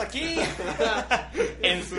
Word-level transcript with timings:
aquí 0.00 0.36
en 1.62 1.84
su 1.84 1.96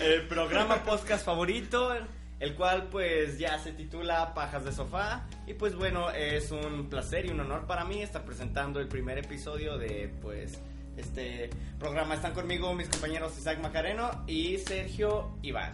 eh, 0.00 0.24
programa 0.28 0.82
podcast 0.82 1.24
favorito, 1.24 1.94
el 2.38 2.54
cual 2.54 2.88
pues 2.90 3.38
ya 3.38 3.58
se 3.58 3.72
titula 3.72 4.34
Pajas 4.34 4.64
de 4.64 4.72
Sofá. 4.72 5.26
Y 5.46 5.54
pues 5.54 5.74
bueno, 5.74 6.10
es 6.10 6.50
un 6.50 6.88
placer 6.88 7.26
y 7.26 7.30
un 7.30 7.40
honor 7.40 7.66
para 7.66 7.84
mí 7.84 8.02
estar 8.02 8.24
presentando 8.24 8.80
el 8.80 8.88
primer 8.88 9.18
episodio 9.18 9.78
de 9.78 10.12
pues 10.20 10.58
este 10.96 11.50
programa. 11.78 12.14
Están 12.14 12.32
conmigo 12.32 12.74
mis 12.74 12.88
compañeros 12.88 13.38
Isaac 13.38 13.60
Macareno 13.60 14.24
y 14.26 14.58
Sergio 14.58 15.36
Iván, 15.42 15.72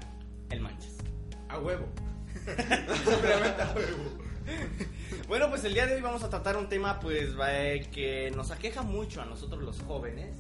el 0.50 0.60
Manches. 0.60 0.96
A 1.48 1.58
huevo. 1.58 1.86
a 2.46 3.74
huevo. 3.74 4.26
Bueno, 5.28 5.48
pues 5.48 5.64
el 5.64 5.74
día 5.74 5.86
de 5.86 5.94
hoy 5.94 6.02
vamos 6.02 6.22
a 6.22 6.30
tratar 6.30 6.56
un 6.56 6.68
tema 6.68 7.00
pues 7.00 7.30
eh, 7.48 7.88
que 7.92 8.30
nos 8.32 8.50
aqueja 8.50 8.82
mucho 8.82 9.22
a 9.22 9.24
nosotros 9.24 9.62
los 9.62 9.80
jóvenes 9.82 10.36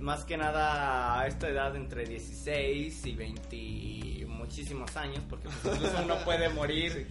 más 0.00 0.24
que 0.24 0.36
nada 0.36 1.20
a 1.20 1.26
esta 1.26 1.48
edad 1.48 1.74
entre 1.76 2.04
16 2.04 3.06
y 3.06 3.14
20 3.14 4.16
muchísimos 4.46 4.96
años, 4.96 5.22
porque 5.28 5.48
pues, 5.62 5.74
incluso 5.74 6.02
uno 6.04 6.16
puede 6.24 6.48
morir 6.50 7.08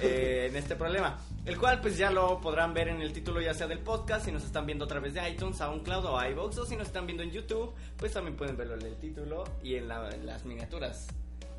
eh, 0.00 0.46
en 0.48 0.56
este 0.56 0.76
problema. 0.76 1.18
El 1.44 1.58
cual 1.58 1.80
pues 1.80 1.98
ya 1.98 2.10
lo 2.10 2.40
podrán 2.40 2.72
ver 2.74 2.88
en 2.88 3.02
el 3.02 3.12
título 3.12 3.40
ya 3.40 3.54
sea 3.54 3.66
del 3.66 3.80
podcast, 3.80 4.24
si 4.24 4.32
nos 4.32 4.44
están 4.44 4.66
viendo 4.66 4.84
a 4.84 4.88
través 4.88 5.14
de 5.14 5.28
iTunes, 5.28 5.56
SoundCloud 5.56 6.04
o 6.06 6.24
iVoox, 6.30 6.58
o 6.58 6.66
si 6.66 6.76
nos 6.76 6.86
están 6.86 7.06
viendo 7.06 7.24
en 7.24 7.32
YouTube, 7.32 7.74
pues 7.96 8.12
también 8.12 8.36
pueden 8.36 8.56
verlo 8.56 8.74
en 8.74 8.82
el 8.82 8.96
título 8.96 9.42
y 9.62 9.74
en, 9.74 9.88
las 9.88 10.44
miniaturas. 10.44 11.08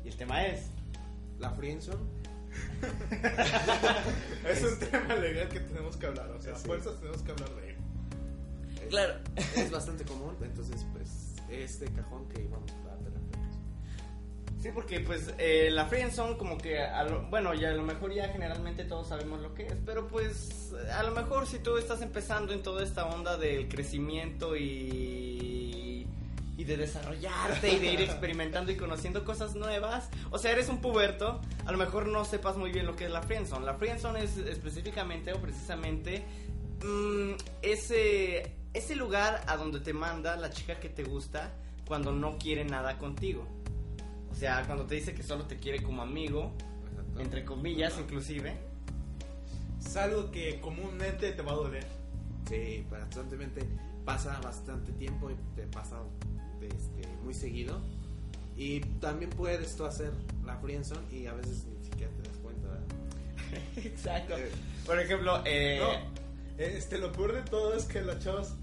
Y 0.04 0.08
el 0.08 0.16
tema 0.16 0.46
es... 0.46 0.70
La 1.38 1.50
friendzone. 1.50 2.02
es 4.48 4.62
un 4.64 4.78
tema 4.80 5.14
legal 5.14 5.48
que 5.48 5.60
tenemos 5.60 5.96
que 5.96 6.06
hablar, 6.06 6.28
o 6.30 6.40
sea, 6.40 6.56
fuerzas 6.56 6.98
tenemos 6.98 7.22
que 7.22 7.30
hablar 7.30 7.50
de 7.50 7.70
él. 7.70 7.77
Claro. 8.88 9.14
Es 9.36 9.70
bastante 9.70 10.04
común, 10.04 10.36
entonces 10.42 10.84
pues 10.92 11.36
este 11.48 11.86
cajón 11.92 12.28
que 12.28 12.46
vamos 12.48 12.70
a 12.72 12.84
la 12.84 12.98
Sí, 14.60 14.70
porque 14.74 14.98
pues 15.00 15.32
eh, 15.38 15.68
la 15.70 15.86
friendzone 15.86 16.36
como 16.36 16.58
que, 16.58 16.84
bueno, 17.30 17.54
ya 17.54 17.68
a 17.68 17.74
lo 17.74 17.84
mejor 17.84 18.12
ya 18.12 18.28
generalmente 18.28 18.84
todos 18.84 19.08
sabemos 19.08 19.40
lo 19.40 19.54
que 19.54 19.66
es, 19.66 19.76
pero 19.86 20.08
pues 20.08 20.74
a 20.92 21.04
lo 21.04 21.12
mejor 21.12 21.46
si 21.46 21.60
tú 21.60 21.76
estás 21.76 22.02
empezando 22.02 22.52
en 22.52 22.62
toda 22.62 22.82
esta 22.82 23.06
onda 23.06 23.36
del 23.36 23.68
crecimiento 23.68 24.56
y, 24.56 26.08
y 26.56 26.64
de 26.64 26.76
desarrollarte 26.76 27.72
y 27.72 27.78
de 27.78 27.92
ir 27.92 28.00
experimentando 28.02 28.72
y 28.72 28.76
conociendo 28.76 29.24
cosas 29.24 29.54
nuevas, 29.54 30.10
o 30.30 30.38
sea, 30.38 30.50
eres 30.50 30.68
un 30.68 30.80
puberto, 30.80 31.40
a 31.64 31.70
lo 31.70 31.78
mejor 31.78 32.08
no 32.08 32.24
sepas 32.24 32.56
muy 32.56 32.72
bien 32.72 32.84
lo 32.84 32.96
que 32.96 33.04
es 33.04 33.12
la 33.12 33.22
friendzone. 33.22 33.64
La 33.64 33.74
friendzone 33.74 34.24
es 34.24 34.38
específicamente 34.38 35.32
o 35.32 35.40
precisamente 35.40 36.24
mmm, 36.82 37.34
ese 37.62 38.57
ese 38.74 38.96
lugar 38.96 39.42
a 39.46 39.56
donde 39.56 39.80
te 39.80 39.92
manda 39.92 40.36
la 40.36 40.50
chica 40.50 40.78
que 40.80 40.88
te 40.88 41.04
gusta 41.04 41.52
cuando 41.86 42.12
no 42.12 42.38
quiere 42.38 42.64
nada 42.64 42.98
contigo. 42.98 43.46
O 44.30 44.34
sea, 44.34 44.64
cuando 44.66 44.84
te 44.84 44.94
dice 44.94 45.14
que 45.14 45.22
solo 45.22 45.44
te 45.44 45.56
quiere 45.56 45.82
como 45.82 46.02
amigo, 46.02 46.52
entre 47.18 47.44
comillas 47.44 47.94
inclusive. 47.98 48.56
Es 49.84 49.96
algo 49.96 50.30
que 50.30 50.60
comúnmente 50.60 51.32
te 51.32 51.42
va 51.42 51.52
a 51.52 51.56
doler. 51.56 51.86
Sí, 52.48 52.86
constantemente 52.88 53.66
pasa 54.04 54.38
bastante 54.40 54.92
tiempo 54.92 55.30
y 55.30 55.34
te 55.54 55.66
pasa 55.66 55.96
este, 56.60 57.08
muy 57.24 57.34
seguido. 57.34 57.80
Y 58.56 58.80
también 59.00 59.30
puedes 59.30 59.76
tú 59.76 59.84
hacer 59.84 60.12
la 60.44 60.56
friendzone 60.56 61.02
y 61.12 61.26
a 61.26 61.32
veces 61.32 61.64
ni 61.66 61.84
siquiera 61.84 62.12
te 62.12 62.28
das 62.28 62.38
cuenta. 62.38 62.68
Exacto. 63.76 64.36
Eh, 64.36 64.50
Por 64.84 64.98
ejemplo, 64.98 65.42
eh, 65.44 65.80
este, 66.58 66.98
lo 66.98 67.12
peor 67.12 67.32
de 67.32 67.42
todo 67.42 67.74
es 67.74 67.84
que 67.84 68.02
las 68.02 68.18
chavas 68.18 68.54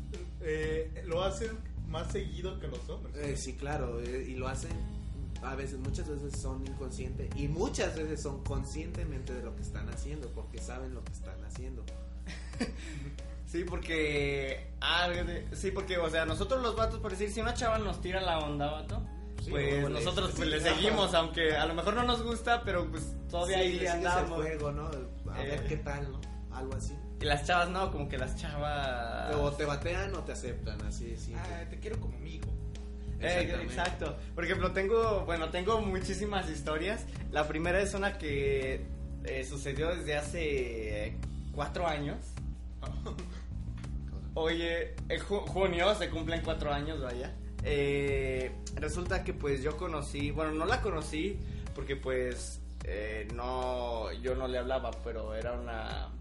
eh, 0.41 1.03
lo 1.05 1.23
hacen 1.23 1.57
más 1.87 2.11
seguido 2.11 2.59
que 2.59 2.67
los 2.67 2.87
hombres. 2.89 3.15
Eh, 3.15 3.37
sí, 3.37 3.53
claro, 3.53 4.01
eh, 4.01 4.25
y 4.27 4.35
lo 4.35 4.47
hacen 4.47 4.71
a 5.43 5.55
veces, 5.55 5.79
muchas 5.79 6.09
veces 6.09 6.39
son 6.39 6.65
inconscientes 6.65 7.29
y 7.35 7.47
muchas 7.47 7.95
veces 7.95 8.21
son 8.21 8.43
conscientemente 8.43 9.33
de 9.33 9.43
lo 9.43 9.55
que 9.55 9.61
están 9.61 9.87
haciendo, 9.89 10.29
porque 10.29 10.59
saben 10.59 10.93
lo 10.93 11.03
que 11.03 11.13
están 11.13 11.43
haciendo. 11.45 11.85
sí, 13.45 13.63
porque. 13.63 14.71
Ah, 14.81 15.07
sí, 15.53 15.71
porque, 15.71 15.97
o 15.97 16.09
sea, 16.09 16.25
nosotros 16.25 16.61
los 16.61 16.75
vatos, 16.75 16.99
por 16.99 17.11
decir, 17.11 17.31
si 17.31 17.41
una 17.41 17.53
chava 17.53 17.77
nos 17.77 18.01
tira 18.01 18.21
la 18.21 18.39
onda, 18.39 18.71
vato. 18.71 19.03
pues 19.49 19.89
nosotros 19.89 20.33
pues, 20.35 20.49
le 20.49 20.59
seguimos, 20.59 21.13
aunque 21.13 21.55
a 21.55 21.65
lo 21.65 21.75
mejor 21.75 21.93
no 21.93 22.03
nos 22.03 22.23
gusta, 22.23 22.63
pero 22.63 22.89
pues 22.89 23.13
todavía 23.29 23.59
ahí 23.59 23.85
andamos. 23.85 24.45
El 24.45 24.57
juego, 24.57 24.71
¿no? 24.71 24.89
A 25.31 25.37
ver 25.43 25.65
qué 25.67 25.77
tal, 25.77 26.11
¿no? 26.11 26.19
Algo 26.55 26.73
así. 26.75 26.93
Y 27.25 27.27
las 27.27 27.43
chavas 27.43 27.69
no, 27.69 27.91
como 27.91 28.07
que 28.07 28.19
las 28.19 28.35
chavas... 28.35 29.33
O 29.33 29.51
te 29.51 29.65
batean 29.65 30.13
o 30.13 30.19
te 30.19 30.33
aceptan, 30.33 30.79
así, 30.83 31.17
sí. 31.17 31.33
Ah, 31.35 31.63
te 31.67 31.79
quiero 31.79 31.99
como 31.99 32.15
amigo. 32.17 32.45
Eh, 33.19 33.61
exacto. 33.63 34.15
Por 34.35 34.45
ejemplo, 34.45 34.73
tengo, 34.73 35.25
bueno, 35.25 35.49
tengo 35.49 35.81
muchísimas 35.81 36.47
historias. 36.51 37.03
La 37.31 37.47
primera 37.47 37.81
es 37.81 37.95
una 37.95 38.19
que 38.19 38.85
eh, 39.23 39.43
sucedió 39.43 39.95
desde 39.95 40.15
hace 40.15 41.17
cuatro 41.51 41.87
años. 41.87 42.19
Oye, 44.35 44.93
en 45.09 45.19
junio 45.19 45.95
se 45.95 46.11
cumplen 46.11 46.41
cuatro 46.43 46.71
años, 46.71 47.01
vaya. 47.01 47.33
Eh, 47.63 48.51
resulta 48.75 49.23
que 49.23 49.33
pues 49.33 49.63
yo 49.63 49.77
conocí, 49.77 50.29
bueno, 50.29 50.51
no 50.51 50.67
la 50.67 50.79
conocí 50.83 51.39
porque 51.73 51.95
pues 51.95 52.61
no, 53.33 54.13
yo 54.13 54.35
no 54.35 54.47
le 54.47 54.59
hablaba, 54.59 54.91
pero 55.03 55.33
era 55.33 55.53
una 55.53 56.11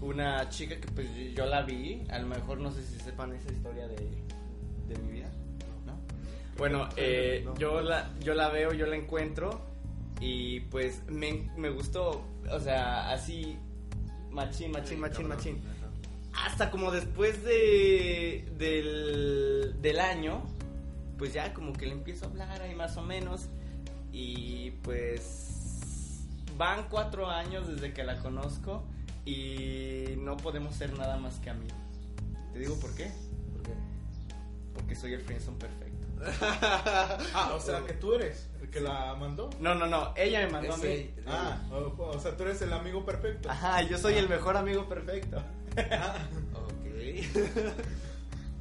una 0.00 0.48
chica 0.48 0.76
que 0.80 0.88
pues 0.88 1.08
yo 1.34 1.46
la 1.46 1.62
vi, 1.62 2.04
a 2.10 2.18
lo 2.18 2.26
mejor 2.26 2.58
no 2.58 2.70
sé 2.70 2.82
si 2.82 2.98
sepan 2.98 3.32
esa 3.34 3.52
historia 3.52 3.86
de, 3.86 3.96
de 4.88 4.98
mi 5.02 5.12
vida, 5.12 5.30
¿no? 5.86 5.98
Bueno, 6.56 6.88
eh, 6.96 7.46
yo, 7.58 7.80
la, 7.80 8.10
yo 8.20 8.34
la 8.34 8.48
veo, 8.48 8.72
yo 8.72 8.86
la 8.86 8.96
encuentro 8.96 9.60
y 10.20 10.60
pues 10.60 11.02
me, 11.08 11.50
me 11.56 11.70
gustó, 11.70 12.24
o 12.50 12.60
sea, 12.60 13.10
así, 13.10 13.56
machín, 14.30 14.72
machín, 14.72 15.00
machín, 15.00 15.28
machín. 15.28 15.62
Hasta 16.32 16.70
como 16.70 16.90
después 16.92 17.42
de, 17.44 18.48
del, 18.56 19.76
del 19.82 19.98
año, 19.98 20.42
pues 21.18 21.34
ya 21.34 21.52
como 21.52 21.72
que 21.72 21.86
le 21.86 21.92
empiezo 21.92 22.26
a 22.26 22.28
hablar 22.28 22.62
ahí 22.62 22.74
más 22.74 22.96
o 22.96 23.02
menos 23.02 23.48
y 24.12 24.70
pues 24.82 26.26
van 26.56 26.86
cuatro 26.88 27.28
años 27.28 27.68
desde 27.68 27.92
que 27.92 28.04
la 28.04 28.18
conozco 28.18 28.84
y 29.30 30.16
no 30.16 30.36
podemos 30.36 30.74
ser 30.74 30.92
nada 30.98 31.16
más 31.16 31.38
que 31.38 31.50
amigos. 31.50 31.78
¿Te 32.52 32.58
digo 32.58 32.74
por 32.80 32.92
qué? 32.94 33.12
¿Por 33.52 33.62
qué? 33.62 33.74
Porque 34.74 34.96
soy 34.96 35.14
el 35.14 35.20
friendzone 35.20 35.58
perfecto. 35.58 36.06
ah, 37.34 37.52
o 37.54 37.60
sea, 37.60 37.84
que 37.84 37.94
tú 37.94 38.14
eres 38.14 38.48
el 38.60 38.68
que 38.70 38.80
la 38.80 39.14
mandó. 39.14 39.50
No, 39.60 39.74
no, 39.74 39.86
no, 39.86 40.12
ella 40.16 40.40
me 40.40 40.52
mandó 40.52 40.74
a 40.74 40.76
mí. 40.78 41.10
Ah, 41.26 41.58
o, 41.70 42.18
sea, 42.18 42.36
tú 42.36 42.42
eres 42.42 42.60
el 42.62 42.72
amigo 42.72 43.04
perfecto. 43.04 43.50
Ajá, 43.50 43.82
yo 43.82 43.96
soy 43.96 44.14
el 44.14 44.28
mejor 44.28 44.56
amigo 44.56 44.88
perfecto. 44.88 45.40
Ah, 45.92 46.16
ok. 46.54 47.26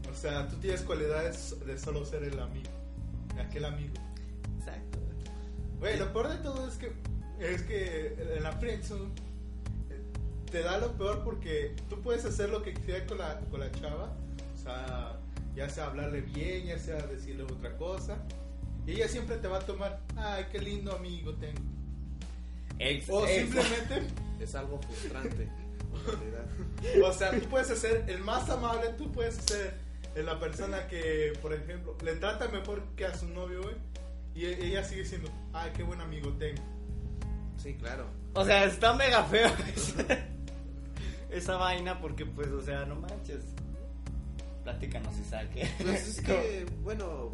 o 0.12 0.16
sea, 0.16 0.48
tú 0.48 0.58
tienes 0.58 0.84
cualidades 0.84 1.56
de 1.66 1.80
solo 1.80 2.06
ser 2.06 2.24
el 2.24 2.40
amigo, 2.40 2.70
aquel 3.40 3.66
amigo. 3.66 3.96
Exacto. 4.60 5.00
Güey, 5.80 5.98
lo 5.98 6.14
peor 6.14 6.30
de 6.30 6.38
todo 6.38 6.68
es 6.68 6.76
que 6.76 6.94
es 7.40 7.64
que 7.64 8.16
en 8.36 8.44
la 8.44 8.52
friendzone 8.52 9.10
te 10.52 10.62
da 10.64 10.78
lo 10.78 10.92
peor 10.94 11.24
porque 11.24 11.76
tú 11.90 12.02
puedes 12.02 12.26
hacer 12.26 12.50
lo 12.50 12.62
que 12.62 12.74
quieras 12.74 13.04
con 13.08 13.18
la, 13.18 13.40
con 13.52 13.60
la 13.60 13.72
chava, 13.72 14.14
o 14.54 14.58
sea, 14.58 15.20
ya 15.56 15.70
sea 15.70 15.88
hablarle 15.88 16.22
bien, 16.22 16.66
ya 16.66 16.80
sea 16.80 16.98
decirle 17.08 17.44
otra 17.44 17.76
cosa, 17.78 18.18
y 18.86 18.92
ella 18.92 19.08
siempre 19.08 19.38
te 19.38 19.48
va 19.48 19.58
a 19.58 19.62
tomar, 19.62 20.00
ay, 20.18 20.46
qué 20.52 20.60
lindo 20.60 20.96
amigo 20.96 21.34
tengo. 21.36 21.62
o 23.10 23.28
simplemente 23.28 24.08
es 24.40 24.56
algo 24.56 24.80
frustrante. 24.82 25.50
o 27.04 27.14
sea, 27.14 27.32
tú 27.32 27.48
puedes 27.50 27.68
ser 27.80 28.06
el 28.08 28.20
más 28.20 28.50
amable, 28.50 28.90
tú 28.98 29.12
puedes 29.12 29.36
ser 29.36 29.74
la 30.16 30.40
persona 30.40 30.88
que, 30.88 31.34
por 31.42 31.54
ejemplo, 31.54 31.96
le 32.04 32.16
trata 32.16 32.48
mejor 32.48 32.84
que 32.96 33.06
a 33.06 33.16
su 33.16 33.28
novio 33.28 33.62
hoy, 33.62 33.76
y 34.36 34.46
ella 34.46 34.84
sigue 34.84 35.06
siendo, 35.06 35.30
ay, 35.54 35.72
qué 35.76 35.84
buen 35.84 36.02
amigo 36.02 36.32
tengo. 36.34 36.62
Sí, 37.58 37.76
claro. 37.76 38.06
O 38.34 38.46
sea, 38.46 38.66
está 38.66 38.94
mega 38.94 39.24
feo. 39.26 39.52
Es 41.30 41.44
esa 41.44 41.58
vaina 41.58 42.00
porque, 42.02 42.26
pues, 42.26 42.48
o 42.50 42.62
sea, 42.62 42.86
no 42.86 42.96
manches. 42.96 43.44
Platícanos, 44.64 45.18
Isaac. 45.20 45.50
¿eh? 45.56 45.70
Pues 45.82 46.08
es 46.08 46.22
que, 46.26 46.66
bueno, 46.84 47.32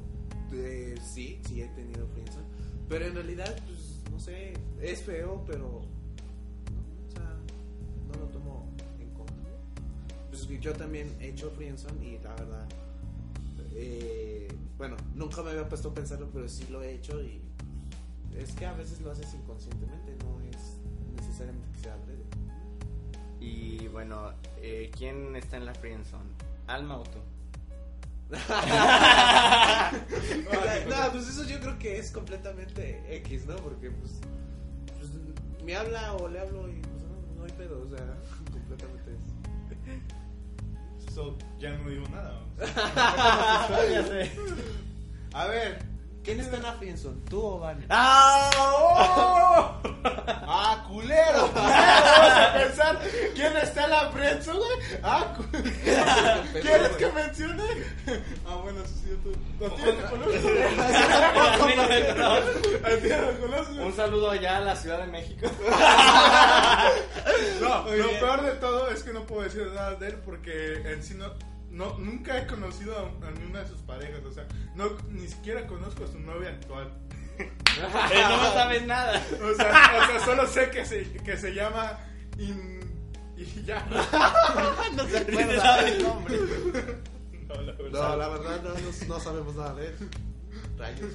eh, 0.54 0.96
sí, 1.04 1.40
sí 1.48 1.62
he 1.62 1.68
tenido 1.70 2.08
friendzone. 2.08 2.46
Pero 2.88 3.06
en 3.08 3.16
realidad, 3.16 3.56
pues, 3.66 4.02
no 4.12 4.20
sé, 4.20 4.54
es 4.82 5.02
feo, 5.04 5.44
pero. 5.48 5.82
No, 6.72 7.08
o 7.08 7.12
sea, 7.12 7.36
no 8.08 8.20
lo 8.20 8.28
tomo 8.32 8.70
en 9.00 9.10
contra. 9.12 9.36
Pues 10.30 10.48
yo 10.60 10.74
también 10.74 11.16
he 11.20 11.30
hecho 11.30 11.50
friendzone 11.52 12.06
y 12.06 12.20
la 12.20 12.36
verdad. 12.36 12.68
eh, 13.74 14.48
bueno, 14.78 14.98
nunca 15.14 15.42
me 15.42 15.52
había 15.52 15.68
puesto 15.68 15.90
a 15.90 15.94
pensarlo, 15.94 16.30
pero 16.34 16.48
sí 16.50 16.66
lo 16.70 16.84
he 16.84 16.96
hecho 16.96 17.22
y. 17.22 17.42
Es 18.38 18.52
que 18.52 18.66
a 18.66 18.74
veces 18.74 19.00
lo 19.00 19.12
haces 19.12 19.34
inconscientemente, 19.34 20.14
no 20.26 20.42
es 20.42 20.78
necesariamente 21.16 21.72
que 21.72 21.80
sea. 21.80 21.96
Y 23.46 23.88
bueno, 23.90 24.34
eh, 24.58 24.90
¿quién 24.98 25.36
está 25.36 25.58
en 25.58 25.68
la 25.68 25.76
friendzone? 25.76 26.32
¿Alma 26.66 26.98
o 26.98 27.04
tú? 27.04 27.20
no, 28.32 28.40
pues 31.12 31.28
eso 31.28 31.44
yo 31.44 31.60
creo 31.60 31.78
que 31.78 32.00
es 32.00 32.10
completamente 32.10 33.04
X, 33.18 33.46
¿no? 33.46 33.56
Porque 33.58 33.92
pues, 33.92 34.14
pues, 34.98 35.12
me 35.64 35.76
habla 35.76 36.14
o 36.14 36.28
le 36.28 36.40
hablo 36.40 36.68
y 36.68 36.82
pues 36.82 37.04
no, 37.04 37.22
no 37.38 37.46
hay 37.46 37.52
pedo, 37.52 37.84
o 37.84 37.88
sea, 37.88 38.00
completamente 38.52 39.12
es. 39.14 41.08
Eso 41.08 41.38
ya 41.60 41.78
no 41.78 41.88
digo 41.88 42.08
nada. 42.10 42.42
ya 43.92 44.04
sé. 44.08 44.32
A 45.34 45.46
ver. 45.46 45.96
¿Quién 46.26 46.40
está 46.40 46.58
en 46.58 46.64
la 46.64 46.74
friendzone? 46.74 47.22
¿Tú 47.30 47.40
o 47.40 47.60
Vane? 47.60 47.86
¡Ah! 47.88 48.50
¡Oh! 48.58 49.80
¡Ah, 50.04 50.84
culero! 50.88 51.52
Vamos 52.36 52.50
a 52.50 52.54
pensar 52.54 53.00
quién 53.34 53.58
está 53.58 53.84
en 53.86 53.90
la 53.92 54.10
friendzone, 54.12 54.60
güey. 54.60 55.00
¡Ah! 55.04 55.36
¿Quieres 56.62 56.90
que 56.98 57.12
mencione? 57.12 57.64
Ah, 58.46 58.56
bueno, 58.62 58.82
eso 58.82 58.94
sí, 59.04 59.18
tú. 59.24 59.32
¿A 59.66 59.70
ti 59.70 59.82
no 59.86 59.92
te 59.94 60.04
conozco? 60.10 60.48
A 61.64 61.68
mí 61.68 61.74
no 61.76 61.88
me 61.88 62.06
conozco. 62.08 62.70
¿A 62.84 62.90
ti 62.98 63.08
no 63.10 63.28
te 63.30 63.40
conozco? 63.40 63.74
Un 63.86 63.96
saludo 63.96 64.30
allá 64.32 64.58
a 64.58 64.62
la 64.62 64.76
Ciudad 64.76 65.00
de 65.00 65.08
México. 65.08 65.48
No, 67.62 67.84
Muy 67.84 67.98
lo 67.98 68.08
bien. 68.08 68.20
peor 68.20 68.42
de 68.44 68.52
todo 68.54 68.90
es 68.92 69.04
que 69.04 69.12
no 69.14 69.26
puedo 69.26 69.42
decir 69.44 69.66
nada 69.74 69.96
de 69.96 70.08
él 70.10 70.16
porque 70.26 70.76
en 70.92 71.04
sí 71.04 71.16
no, 71.16 71.34
no 71.70 71.98
nunca 71.98 72.38
he 72.38 72.46
conocido 72.48 72.96
a, 72.98 73.28
a 73.28 73.32
ninguna 73.32 73.62
de 73.62 73.68
sus 73.68 73.82
parejas, 73.82 74.24
o 74.26 74.32
sea, 74.32 74.46
no 74.76 74.90
ni 75.10 75.28
siquiera 75.28 75.66
conozco 75.68 76.04
a 76.04 76.08
su 76.08 76.20
novia 76.20 76.50
actual. 76.50 76.92
No 77.78 78.54
sabes 78.54 78.86
nada. 78.88 79.22
O 79.44 79.54
sea, 79.56 80.00
o 80.02 80.06
sea 80.08 80.20
solo 80.24 80.48
sé 80.48 80.70
que 80.70 80.86
se, 80.86 81.12
que 81.12 81.36
se 81.36 81.54
llama 81.54 82.00
Y 82.38 83.64
ya. 83.66 83.86
no 84.96 85.08
se 85.08 85.26
Ni 85.26 85.38
se 85.38 85.60
sabe 85.60 85.96
el 85.96 86.04
nombre. 86.04 86.38
No, 87.48 87.62
la 87.62 87.74
verdad. 87.74 88.10
No, 88.10 88.16
la 88.18 88.28
verdad 88.30 88.64
no, 88.64 88.70
no, 88.70 89.08
no 89.08 89.20
sabemos 89.20 89.56
nada 89.56 89.76
de 89.76 89.88
él. 89.88 89.94
Rayos. 90.78 91.12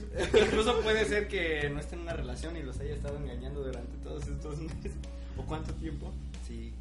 Incluso 0.47 0.81
puede 0.81 1.05
ser 1.05 1.29
que 1.29 1.69
no 1.71 1.81
esté 1.81 1.97
en 1.97 2.03
una 2.03 2.13
relación 2.13 2.57
y 2.57 2.63
los 2.63 2.79
haya 2.81 2.95
estado 2.95 3.17
engañando 3.19 3.63
durante 3.63 3.97
todos 3.99 4.27
estos 4.27 4.59
meses. 4.59 4.93
¿O 5.37 5.43
cuánto 5.45 5.73
tiempo? 5.75 6.13
Sí. 6.47 6.73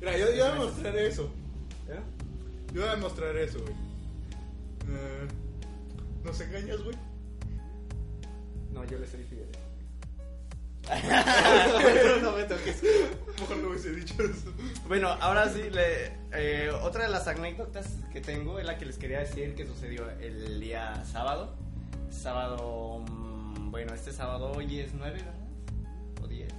Mira, 0.00 0.16
yo, 0.18 0.32
yo 0.32 0.44
voy 0.44 0.52
a 0.52 0.54
mostrar 0.56 0.96
eso. 0.96 1.30
¿eh? 1.88 2.00
Yo 2.72 2.82
voy 2.82 2.90
a 2.90 2.96
mostrar 2.96 3.36
eso, 3.36 3.60
güey. 3.60 3.74
Eh, 4.88 5.28
¿Nos 6.24 6.40
engañas, 6.40 6.82
güey? 6.82 6.96
No, 8.72 8.84
yo 8.84 8.98
le 8.98 9.06
soy 9.06 9.24
fiel. 9.24 9.45
No 12.22 12.32
me 12.32 12.44
toques. 12.44 12.82
Mejor 13.40 13.56
no 13.58 13.68
hubiese 13.70 13.90
dicho 13.94 14.14
eso. 14.22 14.52
Bueno, 14.88 15.08
ahora 15.20 15.48
sí, 15.50 15.68
le, 15.70 16.12
eh, 16.32 16.70
otra 16.82 17.04
de 17.04 17.10
las 17.10 17.26
anécdotas 17.26 17.86
que 18.12 18.20
tengo 18.20 18.58
es 18.58 18.64
la 18.66 18.78
que 18.78 18.86
les 18.86 18.96
quería 18.98 19.18
decir 19.20 19.54
que 19.54 19.66
sucedió 19.66 20.08
el 20.20 20.60
día 20.60 21.04
sábado. 21.04 21.54
Sábado, 22.10 23.04
mm, 23.10 23.70
bueno, 23.70 23.94
este 23.94 24.12
sábado 24.12 24.52
hoy 24.52 24.80
es 24.80 24.94
9, 24.94 25.12
¿verdad? 25.18 25.34
¿O 26.22 26.26
10? 26.28 26.52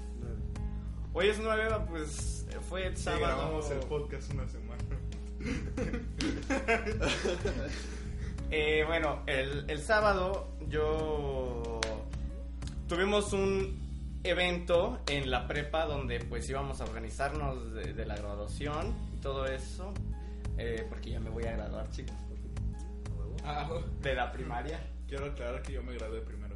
Hoy 1.13 1.29
es 1.29 1.39
9, 1.39 1.75
pues 1.89 2.45
fue 2.69 2.85
el 2.87 2.97
Sí, 2.97 3.03
sábado. 3.03 3.25
grabamos 3.25 3.71
el 3.71 3.79
podcast 3.79 4.33
una 4.33 4.47
semana. 4.47 4.83
Eh, 8.49 8.85
bueno, 8.87 9.23
el, 9.27 9.65
el 9.69 9.81
sábado 9.81 10.47
yo 10.69 11.81
tuvimos 12.87 13.33
un 13.33 13.86
evento 14.23 14.99
en 15.07 15.29
la 15.31 15.47
prepa 15.47 15.85
donde 15.85 16.19
pues 16.19 16.49
íbamos 16.49 16.81
a 16.81 16.85
organizarnos 16.85 17.73
de, 17.73 17.93
de 17.93 18.05
la 18.05 18.15
graduación 18.15 18.93
y 19.15 19.21
todo 19.21 19.45
eso. 19.45 19.93
eh, 20.57 20.85
porque 20.89 21.11
ya 21.11 21.19
me 21.19 21.29
voy 21.29 21.45
a 21.45 21.51
graduar, 21.53 21.89
chicos. 21.91 22.15
Ah, 23.45 23.69
De 24.01 24.13
la 24.13 24.31
primaria. 24.31 24.79
quiero 25.07 25.25
aclarar 25.27 25.61
que 25.61 25.73
yo 25.73 25.83
me 25.83 25.93
gradué 25.93 26.19
primero. 26.21 26.55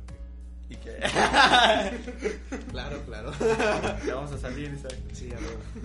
Y 0.69 0.75
que 0.77 0.99
Claro, 2.71 3.01
claro. 3.05 3.31
ya 4.05 4.15
vamos 4.15 4.31
a 4.31 4.37
salir, 4.37 4.71
Isaac. 4.73 4.95
Sí, 5.13 5.29
ya. 5.29 5.37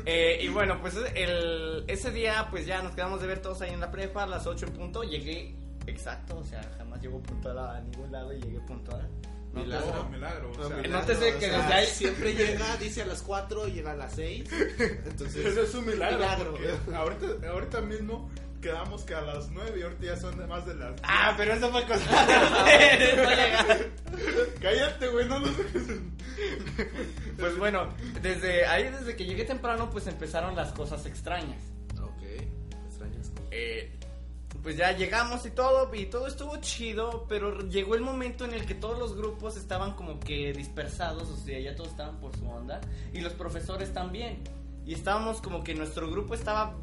Eh, 0.05 0.39
y 0.43 0.49
bueno, 0.49 0.81
pues 0.81 0.95
el, 1.15 1.85
ese 1.89 2.11
día 2.13 2.47
pues 2.51 2.67
ya 2.67 2.83
nos 2.83 2.95
quedamos 2.95 3.21
de 3.21 3.27
ver 3.27 3.41
todos 3.43 3.61
ahí 3.63 3.73
en 3.73 3.81
la 3.81 3.91
prepa 3.91 4.23
a 4.23 4.27
las 4.27 4.47
8 4.47 4.67
en 4.67 4.73
punto. 4.73 5.03
Llegué 5.03 5.55
exacto, 5.87 6.39
o 6.39 6.45
sea, 6.45 6.63
jamás 6.79 7.01
llego 7.03 7.21
puntual 7.21 7.59
a 7.59 7.81
ningún 7.81 8.11
lado 8.13 8.33
y 8.33 8.41
llegué 8.41 8.61
puntual. 8.61 9.09
No, 9.57 9.63
Milagro. 9.63 10.01
Oh, 10.01 10.09
milagro. 10.11 10.51
O 10.53 10.69
sea, 10.69 10.77
No 10.89 11.01
te 11.03 11.15
sé 11.17 11.35
o 11.35 11.39
que 11.39 11.47
sea, 11.47 11.59
desde 11.63 11.75
ahí- 11.75 11.87
Siempre 11.87 12.35
llega, 12.35 12.77
dice 12.77 13.03
a 13.03 13.07
las 13.07 13.23
4 13.23 13.67
y 13.69 13.73
llega 13.73 13.93
a 13.93 13.97
las 13.97 14.13
6. 14.15 14.49
Entonces. 14.79 15.47
Eso 15.47 15.63
es 15.63 15.75
un 15.75 15.87
milagro. 15.87 16.19
Milagro. 16.19 16.59
ahorita, 16.97 17.49
ahorita 17.49 17.81
mismo 17.81 18.31
quedamos 18.61 19.03
que 19.05 19.15
a 19.15 19.21
las 19.21 19.49
9 19.51 19.79
y 19.79 19.83
ahorita 19.83 20.05
ya 20.05 20.17
son 20.17 20.37
de 20.39 20.47
más 20.47 20.67
de 20.67 20.75
las. 20.75 20.95
Ah, 21.03 21.35
pero 21.37 21.55
eso 21.55 21.71
fue 21.71 21.85
cosa 21.87 22.25
de 22.67 23.17
no. 23.17 24.61
Cállate, 24.61 25.09
güey, 25.09 25.27
no 25.29 25.39
lo 25.39 25.47
dejes. 25.47 25.83
Pues 27.39 27.57
bueno, 27.59 27.89
desde 28.23 28.67
ahí, 28.67 28.85
desde 28.91 29.15
que 29.17 29.25
llegué 29.25 29.45
temprano, 29.45 29.89
pues 29.91 30.07
empezaron 30.07 30.55
las 30.57 30.73
cosas 30.73 31.05
extrañas. 31.07 31.61
Ok, 32.01 32.23
extrañas. 32.89 33.31
Eh, 33.51 33.93
pues 34.67 34.77
ya 34.77 34.91
llegamos 34.91 35.47
y 35.47 35.53
todo, 35.53 35.95
y 35.95 36.07
todo 36.07 36.27
estuvo 36.27 36.57
chido, 36.57 37.25
pero 37.29 37.61
llegó 37.69 37.95
el 37.95 38.01
momento 38.01 38.45
en 38.45 38.53
el 38.53 38.67
que 38.67 38.75
todos 38.75 38.99
los 38.99 39.17
grupos 39.17 39.57
estaban 39.57 39.95
como 39.95 40.19
que 40.19 40.53
dispersados, 40.53 41.31
o 41.31 41.37
sea, 41.37 41.61
ya 41.61 41.77
todos 41.77 41.91
estaban 41.91 42.19
por 42.19 42.37
su 42.37 42.49
onda, 42.49 42.81
y 43.13 43.21
los 43.21 43.33
profesores 43.35 43.93
también. 43.93 44.43
Y 44.85 44.95
estábamos 44.95 45.41
como 45.41 45.63
que 45.63 45.73
nuestro 45.77 46.11
grupo 46.11 46.35
estaba, 46.35 46.75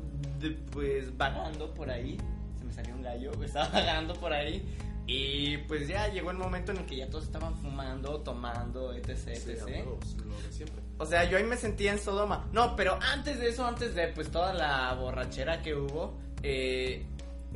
pues, 0.71 1.17
vagando 1.17 1.73
por 1.73 1.89
ahí. 1.89 2.17
Se 2.57 2.63
me 2.63 2.71
salió 2.71 2.95
un 2.95 3.01
gallo, 3.01 3.31
estaba 3.43 3.67
vagando 3.67 4.13
por 4.13 4.31
ahí. 4.31 4.63
Y 5.05 5.57
pues 5.67 5.85
ya 5.85 6.07
llegó 6.07 6.31
el 6.31 6.37
momento 6.37 6.71
en 6.71 6.77
el 6.77 6.85
que 6.85 6.95
ya 6.95 7.09
todos 7.09 7.25
estaban 7.25 7.53
fumando, 7.57 8.21
tomando, 8.21 8.93
etc, 8.93 9.09
etc. 9.27 9.61
a 9.61 9.65
huevos, 9.65 10.15
lo 10.25 10.41
de 10.41 10.53
siempre. 10.53 10.81
O 10.99 11.05
sea, 11.05 11.25
yo 11.25 11.35
ahí 11.37 11.43
me 11.43 11.57
sentía 11.57 11.91
en 11.91 11.99
Sodoma. 11.99 12.47
No, 12.53 12.77
pero 12.77 12.97
antes 13.01 13.41
de 13.41 13.49
eso, 13.49 13.65
antes 13.65 13.93
de 13.93 14.07
pues 14.07 14.31
toda 14.31 14.53
la 14.53 14.93
borrachera 14.93 15.61
que 15.61 15.75
hubo, 15.75 16.17
eh, 16.43 17.05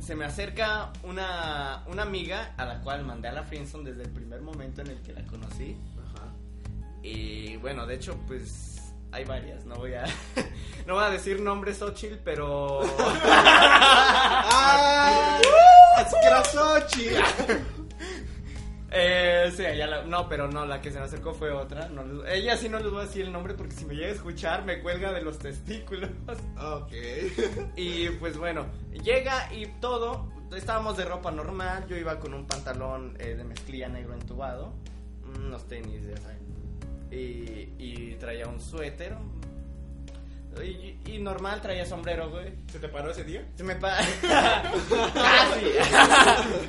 se 0.00 0.14
me 0.14 0.24
acerca 0.24 0.90
una, 1.02 1.82
una 1.86 2.02
amiga 2.02 2.54
a 2.56 2.64
la 2.64 2.80
cual 2.80 3.04
mandé 3.04 3.28
a 3.28 3.32
la 3.32 3.44
Friendzone 3.44 3.90
desde 3.90 4.04
el 4.04 4.10
primer 4.10 4.40
momento 4.40 4.80
en 4.80 4.88
el 4.88 5.02
que 5.02 5.12
la 5.12 5.22
conocí. 5.24 5.76
Ajá. 6.14 6.28
Y 7.02 7.56
bueno, 7.58 7.86
de 7.86 7.96
hecho, 7.96 8.18
pues 8.26 8.78
hay 9.12 9.24
varias. 9.24 9.64
No 9.64 9.76
voy 9.76 9.94
a, 9.94 10.04
no 10.86 10.94
voy 10.94 11.04
a 11.04 11.10
decir 11.10 11.40
nombres, 11.40 11.80
Ochil, 11.82 12.18
pero... 12.24 12.80
¡Ah! 13.30 15.38
¡Así 15.96 16.16
que! 17.46 17.77
Eh, 18.90 19.52
sí, 19.54 19.64
ella 19.66 19.86
la- 19.86 20.02
no, 20.04 20.28
pero 20.28 20.48
no, 20.48 20.64
la 20.64 20.80
que 20.80 20.90
se 20.90 20.98
me 20.98 21.04
acercó 21.04 21.34
fue 21.34 21.50
otra. 21.50 21.88
No 21.88 22.04
les- 22.04 22.32
ella 22.34 22.56
sí 22.56 22.68
no 22.68 22.78
les 22.78 22.90
voy 22.90 23.02
a 23.02 23.06
decir 23.06 23.26
el 23.26 23.32
nombre 23.32 23.54
porque 23.54 23.74
si 23.74 23.84
me 23.84 23.94
llega 23.94 24.08
a 24.08 24.12
escuchar 24.12 24.64
me 24.64 24.80
cuelga 24.80 25.12
de 25.12 25.20
los 25.22 25.38
testículos. 25.38 26.10
Ok. 26.58 26.92
Y 27.76 28.08
pues 28.10 28.36
bueno, 28.38 28.66
llega 29.04 29.52
y 29.52 29.66
todo. 29.80 30.26
Estábamos 30.56 30.96
de 30.96 31.04
ropa 31.04 31.30
normal. 31.30 31.86
Yo 31.88 31.96
iba 31.96 32.18
con 32.18 32.32
un 32.32 32.46
pantalón 32.46 33.14
eh, 33.18 33.34
de 33.34 33.44
mezclilla 33.44 33.88
negro 33.88 34.14
entubado, 34.14 34.72
unos 35.38 35.66
tenis, 35.68 36.06
ya 36.06 36.16
saben. 36.16 36.38
Y, 37.10 37.72
y 37.78 38.16
traía 38.18 38.46
un 38.48 38.58
suéter. 38.60 39.14
Y, 40.62 40.98
y 41.06 41.18
normal 41.20 41.60
traía 41.60 41.86
sombrero, 41.86 42.30
güey. 42.30 42.52
¿Se 42.72 42.78
te 42.80 42.88
paró 42.88 43.10
ese 43.12 43.22
día? 43.24 43.46
Se 43.54 43.62
me 43.64 43.76
pa... 43.76 43.96
Casi. 45.14 45.66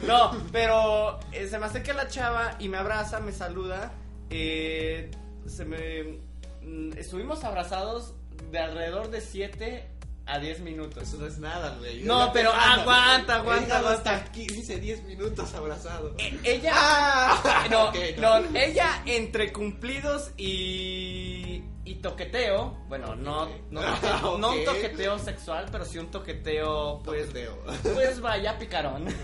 no, 0.06 0.32
pero 0.52 1.20
eh, 1.32 1.48
se 1.48 1.58
me 1.60 1.66
acerca 1.66 1.94
la 1.94 2.08
chava 2.08 2.56
y 2.60 2.70
me 2.70 2.78
abraza, 2.78 3.20
me 3.20 3.32
saluda. 3.32 3.92
eh, 4.30 5.10
se 5.48 5.66
me... 5.66 6.20
mm, 6.62 6.98
Estuvimos 6.98 7.44
abrazados 7.44 8.14
de 8.52 8.60
alrededor 8.60 9.10
de 9.10 9.22
7 9.22 9.90
a 10.28 10.38
10 10.38 10.60
minutos. 10.60 11.02
Eso 11.02 11.18
no 11.18 11.26
es 11.26 11.40
nada, 11.40 11.76
güey. 11.80 12.04
No, 12.04 12.28
Yo 12.28 12.34
pero 12.34 12.52
amo. 12.54 12.82
aguanta, 12.84 13.34
He 13.34 13.40
aguanta, 13.40 13.62
llegado 13.66 13.88
aguanta. 13.90 14.16
hasta 14.16 14.32
15, 14.32 14.80
10 14.80 15.04
minutos 15.06 15.54
abrazado. 15.56 16.14
Eh, 16.20 16.38
ella. 16.44 16.72
Ah, 16.76 17.66
no, 17.72 17.86
ok, 17.90 17.96
no, 18.20 18.40
no. 18.42 18.60
ella 18.60 19.02
entre 19.08 19.52
cumplidos 19.52 20.32
y. 20.38 21.64
y 21.86 21.96
toqueteo. 21.96 22.78
Bueno, 22.88 23.16
no, 23.16 23.48
no, 23.72 24.36
un 24.36 24.66
toqueteo 24.66 25.18
sexual, 25.20 25.68
pero 25.72 25.86
sí 25.86 25.98
un 25.98 26.12
toqueteo, 26.12 27.02
pues. 27.04 27.28
Toqueteo. 27.28 27.64
Pues 27.94 28.20
vaya 28.22 28.58
picarón. 28.58 29.06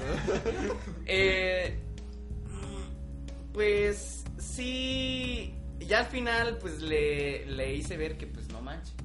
Eh, 1.08 1.78
pues 3.54 4.24
sí. 4.38 5.54
Ya 5.80 6.00
al 6.00 6.06
final, 6.08 6.58
pues 6.58 6.82
le, 6.82 7.46
le 7.46 7.76
hice 7.76 7.96
ver 7.96 8.18
que, 8.18 8.26
pues 8.26 8.48
no 8.50 8.62
manches. 8.62 8.96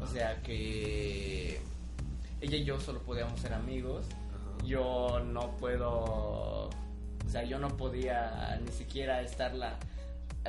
O 0.00 0.06
sea 0.06 0.42
que. 0.42 1.60
Ella 2.40 2.56
y 2.56 2.64
yo 2.64 2.80
solo 2.80 3.00
podíamos 3.02 3.40
ser 3.40 3.52
amigos. 3.52 4.06
Ajá. 4.10 4.64
Yo 4.66 5.20
no 5.24 5.56
puedo. 5.56 6.70
O 6.70 7.28
sea, 7.28 7.44
yo 7.44 7.58
no 7.58 7.68
podía 7.76 8.58
ni 8.64 8.72
siquiera 8.72 9.20
estarla. 9.22 9.78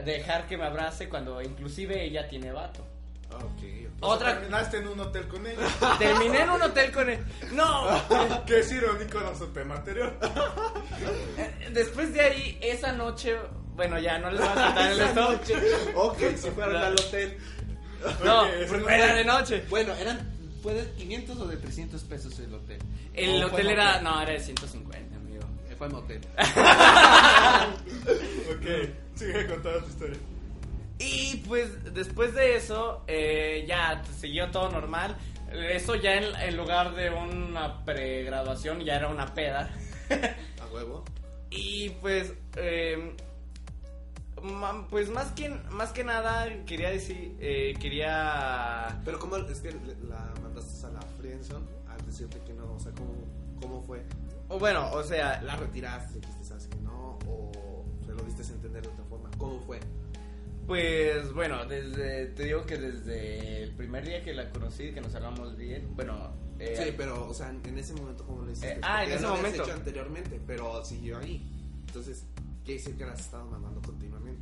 Dejar 0.04 0.46
que 0.48 0.58
me 0.58 0.66
abrace 0.66 1.08
cuando 1.08 1.42
inclusive 1.42 2.04
ella 2.04 2.28
tiene 2.28 2.52
vato. 2.52 2.86
Ok, 3.32 3.42
ok. 3.44 3.64
Otra- 4.02 4.34
Terminaste 4.40 4.78
en 4.78 4.88
un 4.90 5.00
hotel 5.00 5.28
con 5.28 5.46
ella. 5.48 5.60
Terminé 6.00 6.42
en 6.42 6.50
un 6.50 6.62
hotel 6.62 6.92
con 6.92 7.10
él. 7.10 7.20
No, 7.54 7.88
que 8.46 8.60
es 8.60 8.72
irónico 8.72 9.20
nuestro 9.22 9.48
tema 9.48 9.76
anterior. 9.76 10.14
después 11.72 12.14
de 12.14 12.22
ahí, 12.22 12.58
esa 12.62 12.92
noche. 12.92 13.36
Bueno, 13.76 14.00
ya 14.00 14.18
no 14.20 14.30
les 14.32 14.40
voy 14.40 14.50
a 14.50 14.54
contar 14.54 14.92
el 14.92 15.00
resto. 15.00 15.42
Ok, 15.96 16.18
si 16.38 16.50
fueron 16.52 16.76
al 16.78 16.94
hotel. 16.94 17.38
No, 18.24 18.44
Ok, 18.44 18.50
porque 18.70 18.94
era 18.96 19.16
de 19.16 19.26
noche. 19.26 19.64
Bueno, 19.70 19.94
eran. 19.96 20.34
¿Fue 20.62 20.74
de 20.74 20.92
500 20.94 21.38
o 21.38 21.46
de 21.48 21.58
300 21.58 22.02
pesos 22.04 22.40
el 22.40 22.54
hotel? 22.54 22.80
El 23.14 23.44
¿O 23.44 23.50
fue 23.50 23.60
hotel 23.62 23.70
era. 23.72 23.86
motel? 23.86 24.04
No, 24.04 24.22
era 24.22 24.32
de 24.34 24.40
150, 24.40 25.16
amigo. 25.16 25.44
Eh, 25.70 25.76
Fue 25.78 25.90
motel. 25.90 26.22
Ok, 28.06 28.90
sigue 29.16 29.48
contando 29.48 29.80
tu 29.82 29.90
historia. 29.90 30.18
Y 30.98 31.44
pues 31.48 31.94
después 31.94 32.34
de 32.34 32.56
eso, 32.56 33.04
eh, 33.08 33.66
ya 33.68 34.04
siguió 34.18 34.50
todo 34.52 34.70
normal. 34.70 35.18
Eso 35.52 35.96
ya 35.96 36.16
en, 36.16 36.36
en 36.36 36.58
lugar 36.58 36.96
de 36.96 37.10
una 37.10 37.84
pregraduación, 37.86 38.82
ya 38.82 38.96
era 38.96 39.10
una 39.10 39.34
peda. 39.34 39.70
A 40.62 40.74
huevo. 40.74 41.04
Y 41.50 41.90
pues, 42.02 42.34
eh, 42.56 43.16
pues 44.90 45.10
más 45.10 45.32
que, 45.32 45.50
más 45.70 45.92
que 45.92 46.04
nada 46.04 46.48
quería 46.66 46.90
decir, 46.90 47.36
eh, 47.40 47.74
quería... 47.80 49.02
Pero 49.06 49.20
¿cómo 49.20 49.38
es 49.38 49.60
que 49.60 49.72
la 49.72 50.34
mandaste 50.42 50.86
a 50.86 50.90
la 50.90 51.02
friendzone 51.02 51.66
al 51.88 52.06
decirte 52.06 52.40
que 52.46 52.54
no? 52.54 52.74
O 52.74 52.80
sea, 52.80 52.92
¿cómo, 52.94 53.14
cómo 53.62 53.82
fue? 53.84 54.04
o 54.50 54.60
Bueno, 54.60 54.92
o 54.92 55.04
sea, 55.04 55.42
¿La 55.42 55.56
retiraste? 55.56 56.20
¿Dijiste, 56.20 56.44
sabes 56.44 56.68
que 56.68 56.78
no? 58.38 58.42
¿O 58.42 58.44
se 58.44 58.52
lo 58.54 58.54
diste 58.54 58.54
a 58.54 58.56
entender 58.56 58.82
de 58.84 58.90
otra 58.90 59.04
forma? 59.06 59.30
¿Cómo 59.38 59.60
fue? 59.62 59.80
pues 60.68 61.32
bueno, 61.34 61.64
desde, 61.66 62.26
te 62.28 62.46
digo 62.46 62.66
que 62.66 62.78
desde 62.78 63.62
el 63.64 63.72
primer 63.76 64.04
día 64.04 64.24
que 64.24 64.34
la 64.34 64.50
conocí, 64.50 64.92
que 64.94 65.02
nos 65.02 65.14
hablamos 65.14 65.56
bien, 65.56 65.96
bueno... 65.96 66.32
eh, 66.58 66.82
Sí, 66.86 66.94
pero, 66.98 67.28
o 67.30 67.34
sea, 67.36 67.50
en 67.52 67.78
ese 67.78 67.94
momento, 67.94 68.26
¿cómo 68.26 68.42
lo 68.42 68.52
hiciste? 68.52 68.72
Eh, 68.74 68.80
ah, 68.82 69.04
en 69.06 69.12
ese 69.12 69.28
momento. 69.28 69.62
hecho 69.64 69.74
anteriormente, 69.74 70.42
pero 70.48 70.84
siguió 70.84 71.20
ahí. 71.20 71.48
Entonces, 71.86 72.26
¿qué 72.66 72.74
decir 72.74 72.98
que 72.98 73.06
la 73.06 73.12
has 73.14 73.20
estado 73.20 73.46
mandando 73.46 73.80
continuamente? 73.82 74.42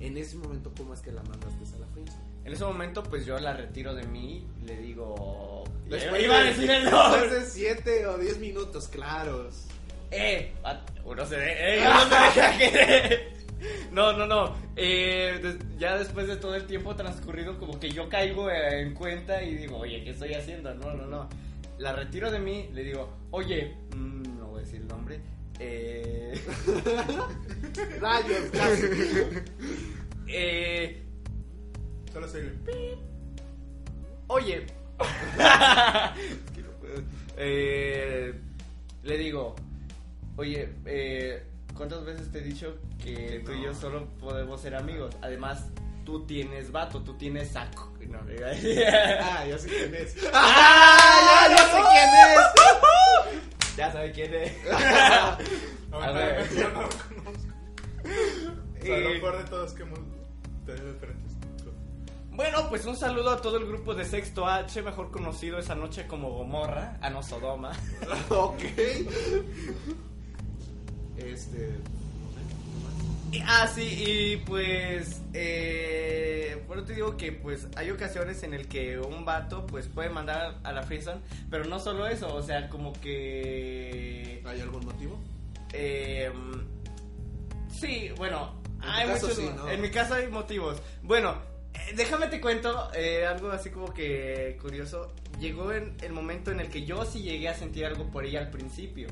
En 0.00 0.16
ese 0.16 0.36
momento, 0.36 0.72
¿cómo 0.76 0.94
es 0.94 1.00
que 1.00 1.12
la 1.12 1.22
mandaste 1.22 1.76
a 1.76 1.78
la 1.78 1.86
friendzone? 1.86 2.32
En 2.44 2.52
ese 2.52 2.64
momento, 2.64 3.04
pues 3.04 3.24
yo 3.24 3.38
la 3.38 3.52
retiro 3.56 3.94
de 3.94 4.02
mí, 4.04 4.44
le 4.66 4.76
digo... 4.78 5.62
Después 5.88 6.24
iba 6.24 6.38
a 6.38 6.40
de- 6.40 6.46
decir 6.46 6.68
el 6.72 6.90
nombre. 6.90 7.20
Después 7.20 7.40
de 7.40 7.46
7 7.50 8.06
o 8.08 8.18
10 8.18 8.38
minutos 8.40 8.88
claros. 8.88 9.66
Eh, 10.12 10.52
at- 10.64 10.90
uno 11.04 11.24
se 11.26 11.36
ve, 11.36 11.52
eh, 11.58 11.80
uno 11.80 12.00
se 12.08 12.14
deja 12.40 12.58
querer. 12.58 13.32
No, 13.92 14.12
no, 14.12 14.26
no. 14.26 14.56
Eh, 14.74 15.56
ya 15.78 15.96
después 15.96 16.26
de 16.26 16.34
todo 16.36 16.56
el 16.56 16.66
tiempo 16.66 16.96
transcurrido, 16.96 17.58
como 17.60 17.78
que 17.78 17.90
yo 17.90 18.08
caigo 18.08 18.50
eh, 18.50 18.80
en 18.80 18.92
cuenta 18.92 19.40
y 19.42 19.54
digo, 19.54 19.78
oye, 19.78 20.02
¿qué 20.02 20.10
estoy 20.10 20.34
haciendo? 20.34 20.74
No, 20.74 20.92
no, 20.94 21.06
no. 21.06 21.28
La 21.78 21.92
retiro 21.92 22.30
de 22.32 22.40
mí, 22.40 22.68
le 22.72 22.82
digo, 22.82 23.08
oye, 23.30 23.76
mm, 23.94 24.38
no 24.38 24.46
voy 24.48 24.62
a 24.62 24.64
decir 24.64 24.80
el 24.80 24.88
nombre. 24.88 25.20
Eh, 25.60 26.32
Rayos, 28.00 28.50
casi. 28.52 28.86
eh, 30.26 31.02
Solo 32.12 32.26
soy 32.28 32.40
el... 32.40 32.58
oye. 34.26 34.66
Es 35.38 36.50
que 36.54 36.62
no 36.62 36.70
puedo. 36.80 37.02
Eh, 37.36 38.34
le 39.04 39.18
digo, 39.18 39.54
oye, 40.36 40.72
eh, 40.86 41.42
¿cuántas 41.74 42.04
veces 42.04 42.30
te 42.30 42.38
he 42.38 42.42
dicho 42.42 42.76
que 43.02 43.42
tú 43.44 43.52
y 43.52 43.62
yo 43.62 43.72
no. 43.72 43.74
solo 43.74 44.06
podemos 44.20 44.60
ser 44.60 44.74
amigos? 44.74 45.14
Además, 45.22 45.66
tú 46.04 46.24
tienes 46.26 46.70
vato, 46.72 47.02
tú 47.02 47.14
tienes 47.14 47.48
saco. 47.48 47.90
No, 48.12 48.18
Ah, 48.18 49.44
ya 49.48 49.56
sé 49.56 49.68
quién 49.68 49.94
es. 49.94 50.16
¡Ah! 50.34 51.46
ya 51.48 51.56
sé 51.56 51.80
quién 51.90 52.10
es! 52.34 52.42
Ya 53.76 53.90
sabe 53.90 54.12
quién 54.12 54.34
es. 54.34 54.52
A 54.70 55.38
ver. 56.12 56.46
yo 56.54 56.68
no 56.68 56.82
lo 56.82 56.88
conozco. 56.90 57.48
O 58.78 58.84
sea, 58.84 58.98
lo 58.98 59.20
peor 59.20 59.38
de 59.38 59.44
todo 59.48 59.64
es 59.64 59.72
que 59.72 59.82
hemos 59.84 59.98
tenido 60.66 60.92
diferentes. 60.92 61.32
Bueno, 62.32 62.68
pues 62.68 62.84
un 62.84 62.96
saludo 62.96 63.30
a 63.30 63.40
todo 63.40 63.56
el 63.56 63.66
grupo 63.66 63.94
de 63.94 64.04
Sexto 64.04 64.46
H, 64.46 64.82
mejor 64.82 65.10
conocido 65.10 65.58
esa 65.58 65.74
noche 65.74 66.06
como 66.06 66.32
Gomorra, 66.32 66.98
a 67.00 67.08
no 67.08 67.22
Sodoma. 67.22 67.72
ok. 68.28 68.60
Este. 71.16 71.76
Ah, 73.46 73.66
sí, 73.66 73.82
y 73.82 74.36
pues, 74.44 75.22
eh, 75.32 76.62
bueno, 76.66 76.84
te 76.84 76.92
digo 76.94 77.16
que 77.16 77.32
pues 77.32 77.66
hay 77.76 77.90
ocasiones 77.90 78.42
en 78.42 78.52
el 78.52 78.68
que 78.68 78.98
un 78.98 79.24
vato 79.24 79.66
pues 79.66 79.88
puede 79.88 80.10
mandar 80.10 80.58
a 80.62 80.72
la 80.72 80.82
friendzone, 80.82 81.22
pero 81.50 81.64
no 81.64 81.80
solo 81.80 82.06
eso, 82.06 82.34
o 82.34 82.42
sea, 82.42 82.68
como 82.68 82.92
que, 82.92 84.42
¿Hay 84.44 84.60
algún 84.60 84.84
motivo? 84.84 85.18
eh, 85.72 86.30
sí, 87.70 88.10
bueno, 88.18 88.60
En 88.82 88.88
hay 88.90 89.06
caso 89.08 89.28
muchos, 89.28 89.38
sí, 89.38 89.50
¿no? 89.56 89.70
en 89.70 89.80
mi 89.80 89.90
caso 89.90 90.14
hay 90.14 90.28
motivos. 90.28 90.82
Bueno, 91.02 91.36
eh, 91.72 91.94
déjame 91.96 92.26
te 92.26 92.38
cuento 92.40 92.90
eh, 92.94 93.24
algo 93.26 93.50
así 93.50 93.70
como 93.70 93.94
que 93.94 94.58
curioso. 94.60 95.14
Llegó 95.40 95.72
en 95.72 95.96
el 96.02 96.12
momento 96.12 96.50
en 96.50 96.60
el 96.60 96.68
que 96.68 96.84
yo 96.84 97.04
sí 97.06 97.22
llegué 97.22 97.48
a 97.48 97.54
sentir 97.54 97.86
algo 97.86 98.10
por 98.10 98.26
ella 98.26 98.40
al 98.40 98.50
principio. 98.50 99.08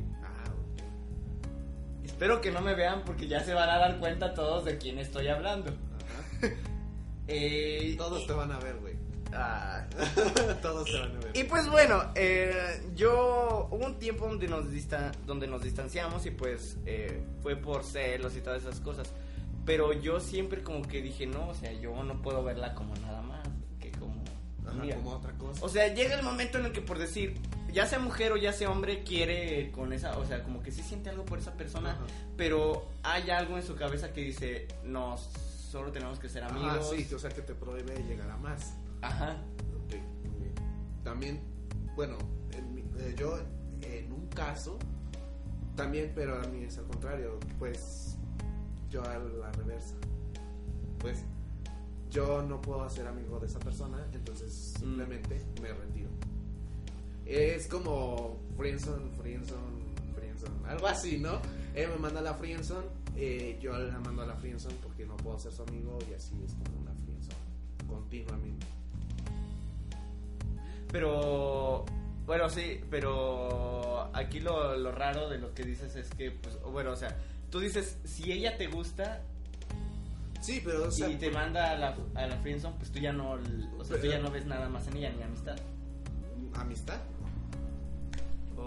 Ah. 2.21 2.25
Espero 2.25 2.41
que 2.43 2.51
no 2.51 2.61
me 2.61 2.75
vean 2.75 3.03
porque 3.07 3.27
ya 3.29 3.43
se 3.43 3.55
van 3.55 3.69
a 3.71 3.79
dar 3.79 3.99
cuenta 3.99 4.35
todos 4.35 4.65
de 4.67 4.77
quién 4.77 4.99
estoy 4.99 5.29
hablando. 5.29 5.71
Ajá. 5.71 6.53
Eh, 7.29 7.95
Todos 7.97 8.23
y- 8.25 8.27
te 8.27 8.33
van 8.35 8.53
a 8.53 8.59
ver, 8.59 8.77
güey. 8.77 8.95
ah, 9.33 9.87
Todos 10.63 10.85
te 10.91 10.99
van 10.99 11.17
a 11.17 11.21
ver. 11.21 11.37
y 11.37 11.45
pues 11.45 11.69
bueno, 11.71 12.13
eh, 12.17 12.83
yo 12.95 13.69
hubo 13.71 13.87
un 13.87 13.99
tiempo 13.99 14.27
donde 14.27 14.49
nos, 14.49 14.71
distan- 14.71 15.13
donde 15.27 15.47
nos 15.47 15.63
distanciamos 15.63 16.27
y 16.27 16.31
pues 16.33 16.77
eh, 16.87 17.23
fue 17.43 17.57
por 17.57 17.85
celos 17.85 18.37
y 18.37 18.41
todas 18.41 18.63
esas 18.63 18.81
cosas. 18.81 19.11
Pero 19.65 19.93
yo 19.93 20.21
siempre 20.21 20.63
como 20.63 20.83
que 20.83 21.01
dije, 21.03 21.27
no, 21.27 21.49
o 21.49 21.55
sea, 21.55 21.73
yo 21.73 22.03
no 22.03 22.21
puedo 22.21 22.43
verla 22.43 22.75
como 22.75 22.95
nada 22.97 23.23
más, 23.23 23.47
que 23.79 23.93
como... 23.93 24.23
Ajá, 24.67 24.73
amiga. 24.79 24.97
como 24.97 25.11
otra 25.13 25.33
cosa. 25.35 25.65
O 25.65 25.69
sea, 25.69 25.89
llega 25.95 26.15
el 26.17 26.23
momento 26.25 26.59
en 26.59 26.67
el 26.67 26.73
que 26.73 26.81
por 26.83 26.99
decir, 26.99 27.35
ya 27.73 27.87
sea 27.87 27.99
mujer 27.99 28.33
o 28.33 28.37
ya 28.37 28.53
sea 28.53 28.71
hombre, 28.71 29.03
quiere 29.05 29.71
con 29.73 29.93
esa, 29.93 30.19
o 30.19 30.25
sea, 30.27 30.43
como 30.43 30.63
que 30.63 30.71
sí 30.73 30.83
siente 30.83 31.11
algo 31.11 31.25
por 31.25 31.39
esa 31.39 31.55
persona, 31.55 31.93
Ajá. 31.93 32.05
pero 32.37 32.89
hay 33.03 33.31
algo 33.31 33.57
en 33.57 33.63
su 33.63 33.75
cabeza 33.77 34.13
que 34.13 34.21
dice, 34.23 34.69
no, 34.85 35.17
solo 35.19 35.93
tenemos 35.93 36.19
que 36.19 36.29
ser 36.29 36.45
Ah, 36.45 36.49
amigos. 36.49 36.91
sí, 36.95 37.13
o 37.15 37.19
sea 37.19 37.31
que 37.31 37.43
te 37.43 37.55
prohíbe 37.55 37.95
llegar 38.05 38.31
a 38.31 38.37
más. 38.37 38.75
Ajá. 39.03 39.37
Ok, 39.85 39.95
muy 40.29 40.41
bien. 40.41 40.55
También, 41.05 41.41
bueno, 41.97 42.19
en 42.53 42.75
mi- 42.75 42.85
eh, 42.99 43.15
yo 43.17 43.39
en 43.83 44.13
un 44.13 44.27
caso, 44.29 44.79
también, 45.77 46.13
pero 46.15 46.39
a 46.41 46.47
mí 46.49 46.65
es 46.65 46.77
al 46.79 46.85
contrario, 46.87 47.39
pues 47.59 48.17
yo 48.91 49.03
a 49.05 49.17
la 49.19 49.51
reversa. 49.53 49.95
Pues 50.99 51.25
yo 52.11 52.43
no 52.43 52.61
puedo 52.61 52.83
hacer 52.83 53.07
amigo 53.07 53.39
de 53.39 53.47
esa 53.47 53.59
persona, 53.61 54.05
entonces 54.13 54.75
Mm. 54.77 54.81
simplemente 54.81 55.41
me 55.63 55.73
retiro. 55.73 56.10
Es 57.31 57.69
como 57.69 58.41
friendzone, 58.57 59.09
friendzone, 59.17 59.95
friendzone, 60.17 60.69
algo 60.69 60.89
así, 60.89 61.19
¿no? 61.19 61.41
Él 61.77 61.89
me 61.91 61.97
manda 61.97 62.19
a 62.19 62.25
la 62.25 62.35
friendzone, 62.35 62.89
eh, 63.17 63.57
yo 63.63 63.73
la 63.79 64.01
mando 64.01 64.23
a 64.23 64.27
la 64.27 64.35
friendzone 64.35 64.75
porque 64.83 65.07
no 65.07 65.17
puedo 65.17 65.39
ser 65.39 65.53
su 65.53 65.63
amigo 65.63 65.97
y 66.11 66.15
así 66.15 66.35
es 66.45 66.55
como 66.55 66.81
una 66.81 66.93
friendzone 66.93 67.39
continuamente. 67.87 68.67
Pero, 70.91 71.85
bueno, 72.27 72.51
sí, 72.51 72.81
pero 72.91 74.11
aquí 74.13 74.41
lo, 74.41 74.77
lo 74.77 74.91
raro 74.91 75.29
de 75.29 75.39
lo 75.39 75.55
que 75.55 75.63
dices 75.63 75.95
es 75.95 76.11
que, 76.11 76.33
pues, 76.33 76.61
bueno, 76.63 76.91
o 76.91 76.97
sea, 76.97 77.17
tú 77.49 77.61
dices, 77.61 77.97
si 78.05 78.33
ella 78.33 78.59
te 78.59 78.67
gusta 78.67 79.23
Sí, 80.41 80.61
pero 80.65 80.89
o 80.89 80.91
sea, 80.91 81.09
y 81.09 81.17
te 81.17 81.31
manda 81.31 81.71
a 81.71 81.79
la, 81.79 81.97
a 82.15 82.27
la 82.27 82.37
friendzone, 82.39 82.75
pues 82.79 82.91
tú 82.91 82.99
ya 82.99 83.13
no, 83.13 83.39
o 83.79 83.85
sea, 83.85 84.01
tú 84.01 84.07
ya 84.07 84.19
no 84.19 84.31
ves 84.31 84.47
nada 84.47 84.69
más 84.69 84.89
en 84.89 84.97
ella, 84.97 85.13
ni 85.13 85.23
amistad. 85.23 85.57
amistad, 86.55 86.99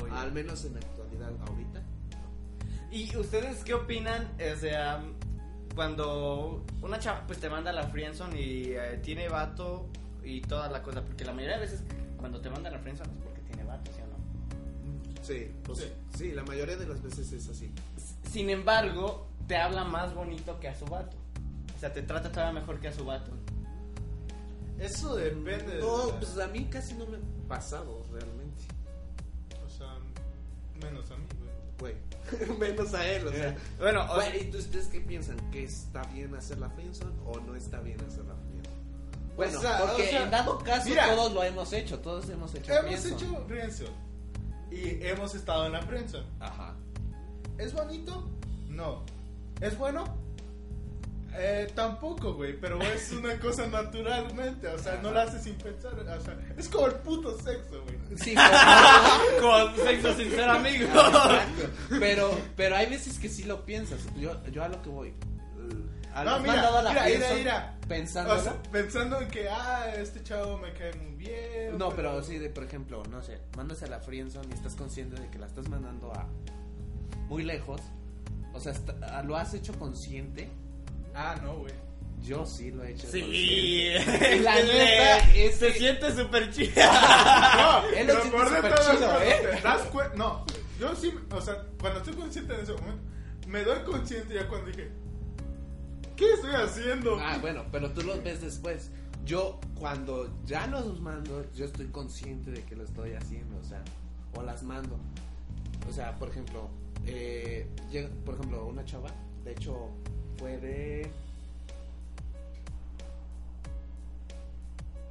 Oye. 0.02 0.12
al 0.16 0.32
menos 0.32 0.64
en 0.66 0.74
la 0.74 0.80
actualidad 0.80 1.32
ahorita. 1.48 1.82
¿Y 2.92 3.16
ustedes 3.18 3.64
qué 3.64 3.74
opinan? 3.74 4.28
O 4.56 4.60
sea, 4.60 5.04
cuando 5.76 6.64
una 6.82 7.00
chava 7.00 7.26
pues 7.26 7.40
te 7.40 7.50
manda 7.50 7.72
a 7.72 7.74
la 7.74 7.88
friendzone 7.88 8.40
y 8.40 8.74
eh, 8.76 9.00
tiene 9.04 9.28
vato 9.30 9.90
y 10.24 10.42
toda 10.42 10.70
la 10.70 10.82
cosa, 10.84 11.04
porque 11.04 11.26
la 11.26 11.34
mayoría 11.34 11.56
de 11.56 11.62
veces 11.62 11.84
cuando 12.18 12.40
te 12.40 12.50
mandan 12.50 12.74
a 12.74 12.78
la 12.78 12.82
friendzone 12.84 13.12
es 13.14 13.18
porque 13.24 13.42
tiene 13.42 13.64
vato, 13.64 13.92
¿sí 13.92 14.00
o 14.02 14.08
no? 14.08 15.24
Sí, 15.24 15.52
pues, 15.64 15.80
Sí. 15.80 15.86
sí. 16.18 16.32
la 16.32 16.44
mayoría 16.44 16.78
de 16.78 16.86
las 16.88 17.02
veces 17.02 17.32
es 17.32 17.50
así. 17.50 17.74
Sin 18.32 18.50
embargo, 18.50 19.28
te 19.48 19.58
habla 19.58 19.84
más 19.84 20.14
bonito 20.14 20.60
que 20.60 20.68
a 20.68 20.76
su 20.76 20.86
vato. 20.86 21.18
O 21.76 21.80
sea, 21.80 21.92
te 21.92 22.02
trata 22.04 22.32
todavía 22.32 22.60
mejor 22.62 22.80
que 22.80 22.88
a 22.90 22.94
su 22.94 23.04
vato. 23.06 23.32
Eso 24.80 25.16
depende 25.16 25.76
de. 25.76 25.80
No, 25.82 26.08
la- 26.10 26.20
pues 26.20 26.38
a 26.38 26.48
mí 26.48 26.66
casi 26.66 26.94
no 26.96 27.06
me 27.06 27.18
ha 27.18 27.48
pasado 27.48 28.04
realmente. 28.12 28.33
Sea, 30.84 30.92
menos 30.92 31.12
a 31.12 31.16
mí, 31.18 31.26
güey. 31.80 31.96
Güey, 32.48 32.58
menos 32.60 32.94
a 32.94 33.08
él, 33.08 33.28
o 33.28 33.32
sea. 33.32 33.56
Bueno, 33.80 34.06
o- 34.12 34.16
Güey, 34.16 34.44
¿y 34.44 34.52
tú- 34.52 34.58
ustedes 34.60 34.88
qué 34.88 35.02
piensan? 35.02 35.38
¿Que 35.52 35.64
está 35.64 36.02
bien 36.14 36.34
hacer 36.36 36.60
la 36.60 36.70
friendzone 36.70 37.14
o 37.26 37.40
no 37.40 37.56
está 37.56 37.80
bien 37.82 38.00
hacer 38.02 38.24
la 38.26 38.36
friendzone? 38.36 38.74
Bueno, 39.36 39.58
O 39.58 39.62
sea, 39.62 39.78
Porque 39.80 40.04
o 40.04 40.10
sea, 40.10 40.24
en 40.26 40.32
dado 40.32 40.60
caso 40.60 40.90
mira. 40.90 41.16
todos 41.16 41.34
lo 41.34 41.44
hemos 41.44 41.74
hecho, 41.74 42.00
todos 42.00 42.30
hemos 42.30 42.54
hecho 42.54 42.72
Hemos 42.72 42.86
friendzone. 43.02 43.16
hecho 43.16 43.46
friendzone. 43.48 44.04
Y 44.72 45.06
hemos 45.06 45.34
estado 45.36 45.66
en 45.68 45.72
la 45.74 45.82
friendzone. 45.82 46.26
Ajá. 46.40 46.76
¿Es 47.58 47.74
bonito? 47.74 48.30
No. 48.70 49.04
¿Es 49.62 49.78
bueno? 49.78 50.04
Eh, 51.36 51.68
tampoco, 51.74 52.34
güey, 52.36 52.54
pero 52.60 52.80
es 52.82 53.12
una 53.12 53.40
cosa 53.40 53.66
naturalmente, 53.68 54.68
o 54.68 54.78
sea, 54.78 55.00
no 55.02 55.12
la 55.12 55.24
haces 55.24 55.44
sin 55.44 55.56
pensar, 55.56 55.94
o 55.94 56.22
sea, 56.22 56.38
es 56.58 56.70
como 56.70 56.88
el 56.88 56.94
puto 56.96 57.36
sexo, 57.40 57.82
güey. 57.84 57.98
Sí, 58.18 58.36
pero, 58.36 59.42
con 59.42 59.76
sexo 59.78 60.14
sincero 60.14 60.52
amigo. 60.52 60.86
Exacto. 60.86 61.70
pero, 62.00 62.32
pero 62.56 62.76
hay 62.76 62.88
veces 62.88 63.18
que 63.18 63.30
sí 63.30 63.44
lo 63.44 63.66
piensas. 63.66 64.00
Yo, 64.16 64.44
yo 64.52 64.64
a 64.64 64.68
lo 64.68 64.82
que 64.84 64.90
voy. 64.90 65.14
¿Has 66.14 66.26
No, 66.26 66.40
mira, 66.42 66.68
a 66.68 66.82
la 66.84 66.90
mira, 66.92 66.92
mira, 66.92 67.04
friendzone 67.04 67.36
mira. 67.40 67.78
pensándolo? 67.88 68.40
O 68.40 68.44
sea, 68.44 68.62
pensando 68.72 69.20
en 69.20 69.28
que, 69.30 69.50
ah, 69.50 69.92
este 69.98 70.22
chavo 70.24 70.60
me 70.60 70.72
cae 70.74 70.94
muy 70.94 71.16
bien. 71.16 71.76
No, 71.80 71.90
pero 71.90 72.22
sí, 72.22 72.38
de, 72.38 72.50
por 72.52 72.64
ejemplo, 72.64 73.02
no 73.10 73.24
sé, 73.24 73.40
mandas 73.58 73.82
a 73.82 73.88
la 73.88 74.00
friendzone 74.00 74.48
y 74.52 74.54
estás 74.54 74.76
consciente 74.76 75.20
de 75.20 75.28
que 75.32 75.40
la 75.40 75.48
estás 75.48 75.68
mandando 75.70 76.14
a 76.14 76.28
muy 77.28 77.42
lejos. 77.42 77.82
O 78.54 78.60
sea, 78.60 78.74
está- 78.74 79.24
lo 79.24 79.36
has 79.36 79.56
hecho 79.56 79.74
consciente. 79.80 80.52
Ah, 81.16 81.36
no, 81.44 81.58
güey. 81.58 81.74
Yo 82.22 82.46
sí 82.46 82.72
lo 82.72 82.84
he 82.84 82.92
hecho 82.94 83.08
Sí. 83.12 83.90
La 84.42 84.56
La 84.56 84.56
neta, 84.56 84.66
neta 84.66 85.18
es 85.36 85.56
se 85.56 85.74
siente 85.74 86.16
súper 86.16 86.52
chido. 86.52 86.72
No, 87.58 87.86
Él 87.96 88.08
lo 88.08 88.14
lo 88.14 88.22
siente 88.22 88.40
súper 88.56 88.74
chido, 88.76 88.98
cuando 88.98 89.22
¿eh? 89.22 89.50
te 89.52 89.62
das 89.62 90.16
No, 90.16 90.46
yo 90.80 90.96
sí, 90.96 91.14
o 91.32 91.42
sea, 91.42 91.66
cuando 91.80 92.00
estoy 92.00 92.14
consciente 92.14 92.54
en 92.54 92.62
ese 92.62 92.74
momento, 92.74 93.04
me 93.48 93.64
doy 93.64 93.80
consciente 93.84 94.34
ya 94.34 94.48
cuando 94.48 94.68
dije, 94.68 94.90
¿qué 96.16 96.34
estoy 96.34 96.56
haciendo? 96.56 97.20
Ah, 97.20 97.38
bueno, 97.42 97.66
pero 97.72 97.92
tú 97.92 98.02
lo 98.04 98.22
ves 98.22 98.42
después. 98.42 98.90
Yo, 99.26 99.60
cuando 99.76 100.34
ya 100.46 100.68
los 100.68 101.00
mando, 101.00 101.46
yo 101.54 101.66
estoy 101.66 101.88
consciente 101.88 102.52
de 102.52 102.64
que 102.64 102.76
lo 102.76 102.84
estoy 102.84 103.14
haciendo, 103.14 103.58
o 103.60 103.64
sea, 103.64 103.84
o 104.36 104.44
las 104.44 104.64
mando. 104.64 104.98
O 105.90 105.94
sea, 105.94 106.18
por 106.18 106.30
ejemplo, 106.30 106.70
eh, 107.06 107.68
por 108.26 108.36
ejemplo, 108.36 108.66
una 108.66 108.84
chava, 108.86 109.10
de 109.44 109.52
hecho, 109.52 109.90
fue 110.44 110.58
de 110.58 111.10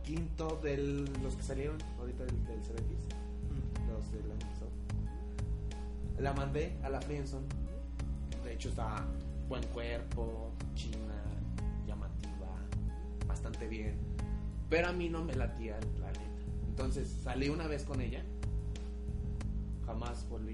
quinto 0.04 0.60
de 0.62 0.76
los 1.22 1.36
que 1.36 1.42
salieron 1.42 1.78
ahorita 1.98 2.24
del, 2.26 2.44
del 2.44 2.62
Cebetis, 2.62 3.06
los 3.88 4.12
del 4.12 4.30
año 4.30 4.46
pasado. 4.50 4.70
La 6.18 6.34
mandé 6.34 6.76
a 6.82 6.90
la 6.90 7.00
Friendzone. 7.00 7.46
De 8.44 8.52
hecho, 8.52 8.68
está 8.68 9.06
buen 9.48 9.64
cuerpo, 9.68 10.50
china, 10.74 11.14
llamativa, 11.86 12.48
bastante 13.26 13.66
bien. 13.66 13.96
Pero 14.68 14.88
a 14.88 14.92
mí 14.92 15.08
no 15.08 15.24
me 15.24 15.34
latía 15.34 15.78
el 15.78 15.86
planeta. 15.86 16.20
Entonces 16.68 17.08
salí 17.08 17.48
una 17.48 17.66
vez 17.68 17.84
con 17.84 18.02
ella. 18.02 18.22
Jamás 19.86 20.28
volví. 20.28 20.52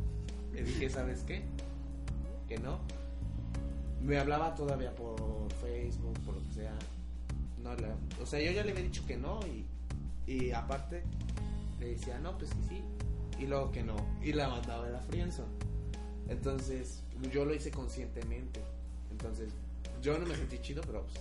Le 0.54 0.64
dije, 0.64 0.88
¿sabes 0.88 1.24
qué? 1.24 1.42
Que 2.48 2.56
no. 2.56 2.78
Me 4.04 4.18
hablaba 4.18 4.54
todavía 4.54 4.94
por 4.94 5.50
Facebook, 5.62 6.18
por 6.24 6.34
lo 6.34 6.40
que 6.48 6.54
sea. 6.54 6.74
No, 7.62 7.74
le- 7.74 8.22
o 8.22 8.26
sea, 8.26 8.40
yo 8.40 8.50
ya 8.52 8.62
le 8.64 8.72
había 8.72 8.84
dicho 8.84 9.04
que 9.06 9.16
no 9.16 9.40
y, 9.46 9.64
y 10.30 10.50
aparte 10.52 11.02
le 11.80 11.90
decía, 11.90 12.18
no, 12.18 12.36
pues 12.36 12.50
que 12.50 12.62
sí. 12.68 12.82
Y 13.42 13.46
luego 13.46 13.72
que 13.72 13.82
no. 13.82 13.96
Y 14.22 14.32
la 14.32 14.48
mandaba 14.48 14.86
a 14.86 14.90
la. 14.90 15.02
Entonces, 16.28 17.02
yo 17.32 17.44
lo 17.44 17.54
hice 17.54 17.70
conscientemente. 17.70 18.60
Entonces, 19.10 19.50
yo 20.02 20.18
no 20.18 20.26
me 20.26 20.36
sentí 20.36 20.58
chido, 20.58 20.82
pero 20.86 21.02
pues, 21.02 21.14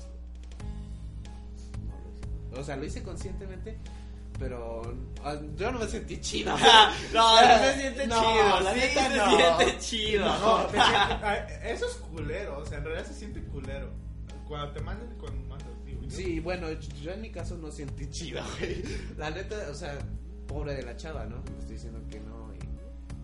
no 1.87 1.93
lo 1.99 2.09
hice. 2.55 2.59
O 2.61 2.63
sea, 2.63 2.75
lo 2.75 2.85
hice 2.85 3.01
conscientemente, 3.03 3.77
pero 4.39 4.81
ah, 5.23 5.35
yo 5.55 5.71
no 5.71 5.79
me 5.79 5.87
sentí 5.87 6.19
chido. 6.19 6.55
No, 7.13 7.41
no 7.41 7.57
se 7.59 7.73
siente 7.79 8.07
No, 8.07 8.19
chido. 8.21 8.59
la 8.61 8.73
sí 8.73 8.79
neta 8.79 9.09
se 9.09 9.17
no. 9.17 9.37
siente 9.57 9.79
chido. 9.79 10.25
No, 10.39 10.65
te 10.67 10.77
siente- 10.79 11.71
eso 11.73 11.85
es 11.85 11.93
culero, 11.95 12.57
o 12.59 12.65
sea, 12.65 12.77
en 12.79 12.83
realidad 12.85 13.05
se 13.07 13.13
siente 13.13 13.41
culero. 13.43 13.89
Cuando 14.47 14.71
te 14.73 14.81
mandan 14.81 15.09
y 15.11 15.15
cuando 15.19 15.39
mandas, 15.47 15.67
digo. 15.85 16.01
yo- 16.01 16.09
Sí, 16.11 16.39
bueno, 16.39 16.67
yo 17.01 17.11
en 17.11 17.21
mi 17.21 17.31
caso 17.31 17.57
no 17.57 17.71
sentí 17.71 18.09
chido, 18.09 18.41
güey. 18.59 18.83
La 19.17 19.29
neta, 19.29 19.55
o 19.71 19.73
sea, 19.73 19.97
pobre 20.47 20.75
de 20.75 20.83
la 20.83 20.95
chava, 20.97 21.25
¿no? 21.25 21.37
Estoy 21.59 21.75
diciendo 21.75 22.01
que 22.09 22.19
no 22.19 22.53
y 22.53 22.59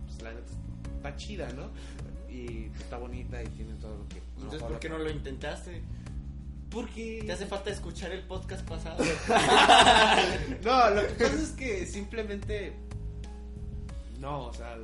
pues 0.06 0.22
la 0.22 0.32
neta 0.32 0.52
está 0.96 1.16
chida, 1.16 1.48
¿no? 1.52 1.70
Y 2.32 2.66
está 2.78 2.96
bonita 2.96 3.42
y 3.42 3.46
tiene 3.48 3.74
todo 3.74 3.96
lo 3.98 4.08
que... 4.08 4.22
Entonces, 4.36 4.62
¿por 4.62 4.78
qué 4.78 4.88
no 4.88 4.98
lo 4.98 5.10
intentaste? 5.10 5.82
Porque... 6.70 7.22
¿Te 7.26 7.32
hace 7.32 7.46
falta 7.46 7.70
escuchar 7.70 8.12
el 8.12 8.22
podcast 8.22 8.66
pasado? 8.68 9.02
No, 10.64 10.90
lo 10.90 11.02
que 11.06 11.14
pasa 11.24 11.42
es 11.42 11.50
que 11.50 11.86
simplemente... 11.86 12.76
No, 14.18 14.46
o 14.46 14.52
sea, 14.54 14.76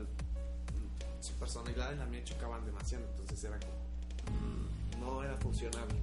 su 1.20 1.32
personalidad 1.34 1.92
y 1.92 1.96
la 1.96 2.06
mía 2.06 2.24
chocaban 2.24 2.64
demasiado, 2.64 3.04
entonces 3.10 3.44
era 3.44 3.58
como... 3.60 3.74
mm, 4.40 5.00
No 5.00 5.22
era 5.22 5.36
funcionable. 5.36 5.94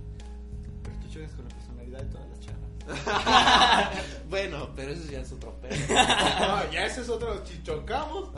Pero 0.83 0.95
tú 0.99 1.07
chocas 1.09 1.31
con 1.31 1.45
la 1.47 1.55
personalidad 1.55 1.99
de 1.99 2.05
todas 2.05 2.29
las 2.29 2.39
chavas. 2.39 2.59
Bueno, 4.29 4.69
pero 4.75 4.91
eso 4.91 5.09
ya 5.11 5.21
es 5.21 5.31
otro 5.31 5.53
pedo. 5.61 5.75
No, 5.89 6.71
ya 6.71 6.85
ese 6.85 7.01
es 7.01 7.09
otro 7.09 7.43
chichocamos. 7.43 8.29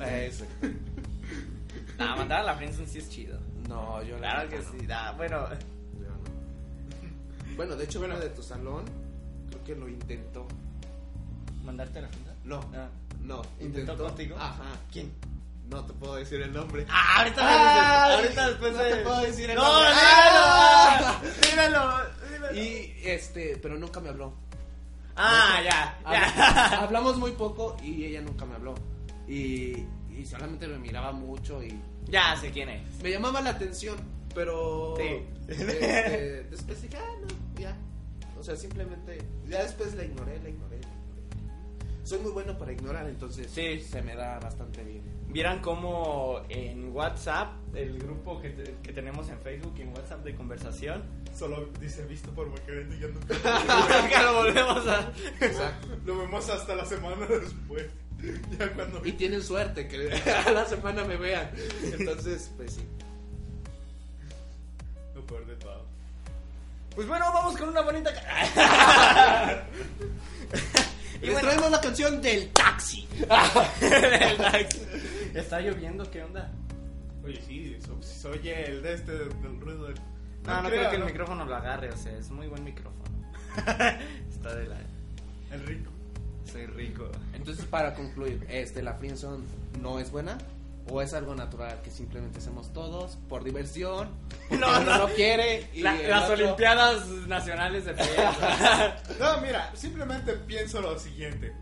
Eso. 0.00 0.44
No, 1.98 2.16
mandar 2.16 2.40
a 2.40 2.44
la 2.44 2.54
friendzone 2.54 2.86
sí 2.86 2.98
es 2.98 3.10
chido. 3.10 3.38
No, 3.68 4.02
yo 4.02 4.18
la 4.18 4.30
Claro 4.46 4.48
que 4.50 4.56
no. 4.58 4.62
sí. 4.70 4.86
Ah, 4.90 5.12
bueno, 5.16 5.48
Yo 5.50 6.08
no. 6.08 7.56
Bueno, 7.56 7.76
de 7.76 7.84
hecho, 7.84 7.98
Bueno. 7.98 8.14
uno 8.14 8.24
de 8.24 8.30
tu 8.30 8.42
salón 8.42 8.84
creo 9.50 9.64
que 9.64 9.74
lo 9.74 9.88
intentó. 9.88 10.46
¿mandarte 11.64 11.98
a 11.98 12.02
la 12.02 12.08
friendzone? 12.08 12.38
No, 12.44 12.60
Ah. 12.74 12.88
no. 13.22 13.42
¿Intentó 13.60 13.96
contigo? 13.98 14.36
Ajá. 14.38 14.62
¿Quién? 14.92 15.12
No 15.68 15.84
te 15.84 15.92
puedo 15.92 16.14
decir 16.14 16.40
el 16.40 16.50
nombre. 16.52 16.86
Ah, 16.88 17.18
ahorita 17.18 17.42
dices, 17.42 18.24
ahorita 18.26 18.48
después 18.48 18.72
no 18.72 18.78
de... 18.82 18.94
te 18.94 19.02
puedo 19.02 19.20
decir 19.20 19.50
el 19.50 19.56
no, 19.56 19.62
nombre. 19.64 19.90
dímelo, 21.50 21.88
dímelo, 21.90 22.50
dímelo. 22.52 22.54
Y 22.56 22.94
este, 23.04 23.58
pero 23.60 23.76
nunca 23.76 24.00
me 24.00 24.08
habló. 24.08 24.32
Ah, 25.14 25.60
ya. 25.62 26.80
Hablamos 26.80 27.18
muy 27.18 27.32
poco 27.32 27.76
y 27.82 28.04
ella 28.04 28.22
nunca 28.22 28.46
me 28.46 28.54
habló. 28.54 28.76
Y, 29.26 29.84
y 30.18 30.26
solamente 30.26 30.66
me 30.68 30.78
miraba 30.78 31.12
mucho 31.12 31.62
y 31.62 31.80
Ya 32.06 32.36
sé 32.36 32.50
quién 32.50 32.68
es. 32.68 33.02
me 33.02 33.10
llamaba 33.10 33.40
la 33.40 33.50
atención, 33.50 33.96
pero 34.34 34.94
Sí. 34.96 35.04
este, 35.48 36.44
después 36.50 36.82
dije, 36.82 36.96
ah, 36.96 37.12
no, 37.20 37.60
ya. 37.60 37.76
O 38.38 38.42
sea, 38.42 38.56
simplemente, 38.56 39.18
ya 39.48 39.62
después 39.62 39.94
la 39.94 40.04
ignoré, 40.04 40.38
la 40.42 40.48
ignoré, 40.48 40.76
la 40.80 40.86
ignoré. 40.86 40.98
Soy 42.04 42.20
muy 42.20 42.30
bueno 42.32 42.56
para 42.56 42.72
ignorar, 42.72 43.06
entonces 43.08 43.50
Sí. 43.50 43.80
se 43.80 44.00
me 44.02 44.14
da 44.14 44.38
bastante 44.38 44.82
bien. 44.84 45.02
Vieran 45.28 45.60
cómo 45.60 46.40
en 46.48 46.90
WhatsApp, 46.94 47.52
el 47.74 47.98
grupo 47.98 48.40
que, 48.40 48.48
te- 48.50 48.76
que 48.82 48.92
tenemos 48.94 49.28
en 49.28 49.38
Facebook 49.40 49.74
y 49.76 49.82
en 49.82 49.88
WhatsApp 49.90 50.24
de 50.24 50.34
conversación, 50.34 51.02
Solo 51.36 51.68
dice 51.80 52.04
visto 52.06 52.30
por 52.32 52.48
Macarena 52.48 52.92
y 52.96 53.00
ya 53.00 53.06
nunca. 53.08 53.28
que 54.08 54.22
lo 54.24 54.34
volvemos 54.34 54.86
a... 54.88 55.12
Exacto. 55.40 55.86
Lo 56.06 56.18
vemos 56.18 56.48
hasta 56.48 56.74
la 56.74 56.84
semana 56.84 57.26
después. 57.26 57.86
Ya 58.58 58.72
cuando. 58.72 59.04
Y 59.06 59.12
tienen 59.12 59.42
suerte 59.42 59.86
que 59.88 60.12
a 60.46 60.50
la 60.50 60.66
semana 60.66 61.04
me 61.04 61.16
vean. 61.16 61.50
Entonces, 61.82 62.50
pues 62.56 62.72
sí. 62.74 62.84
Lo 65.14 65.24
peor 65.26 65.46
de 65.46 65.54
todo. 65.56 65.86
Pues 66.94 67.06
bueno, 67.06 67.26
vamos 67.32 67.56
con 67.56 67.68
una 67.68 67.80
bonita... 67.82 68.10
y 71.20 71.26
Les 71.26 71.32
bueno, 71.32 71.48
traemos 71.48 71.70
la 71.70 71.80
canción 71.80 72.20
del 72.20 72.48
taxi. 72.50 73.06
el 73.80 74.36
taxi. 74.36 74.80
Está 75.34 75.60
lloviendo, 75.60 76.10
¿qué 76.10 76.22
onda? 76.24 76.50
Oye, 77.24 77.40
sí, 77.46 77.76
so- 77.84 78.02
se 78.02 78.26
oye 78.28 78.66
el 78.70 78.82
de 78.82 78.94
este 78.94 79.12
del 79.12 79.60
ruido 79.60 79.84
del. 79.84 79.94
No, 80.44 80.62
no 80.62 80.68
creo 80.70 80.88
que 80.90 80.96
el 80.96 81.00
¿no? 81.00 81.06
micrófono 81.06 81.44
lo 81.44 81.54
agarre, 81.54 81.90
o 81.90 81.96
sea, 81.96 82.16
es 82.16 82.30
muy 82.30 82.46
buen 82.48 82.64
micrófono. 82.64 83.04
Está 84.28 84.54
de 84.56 84.66
la. 84.66 84.78
El 85.52 85.66
rico. 85.66 85.90
Soy 86.50 86.66
rico. 86.66 87.10
Entonces, 87.34 87.64
para 87.66 87.94
concluir, 87.94 88.46
este, 88.48 88.82
¿la 88.82 88.94
friendzone 88.94 89.44
no 89.80 89.98
es 90.00 90.10
buena? 90.10 90.38
¿O 90.90 91.02
es 91.02 91.12
algo 91.12 91.34
natural 91.34 91.82
que 91.82 91.90
simplemente 91.90 92.38
hacemos 92.38 92.72
todos 92.72 93.18
por 93.28 93.44
diversión? 93.44 94.08
porque 94.48 94.56
No, 94.56 94.68
uno 94.70 94.80
no. 94.80 94.98
no 95.06 95.08
quiere. 95.14 95.68
y 95.74 95.82
La- 95.82 96.00
el 96.00 96.08
las 96.08 96.30
otro- 96.30 96.44
Olimpiadas 96.46 97.06
Nacionales 97.26 97.84
de 97.84 97.92
Friendzone. 97.94 98.94
No, 99.20 99.40
mira, 99.42 99.70
simplemente 99.76 100.32
pienso 100.32 100.80
lo 100.80 100.98
siguiente. 100.98 101.52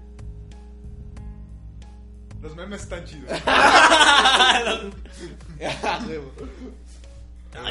Los 2.41 2.55
memes 2.55 2.83
están 2.83 3.05
chidos. 3.05 3.33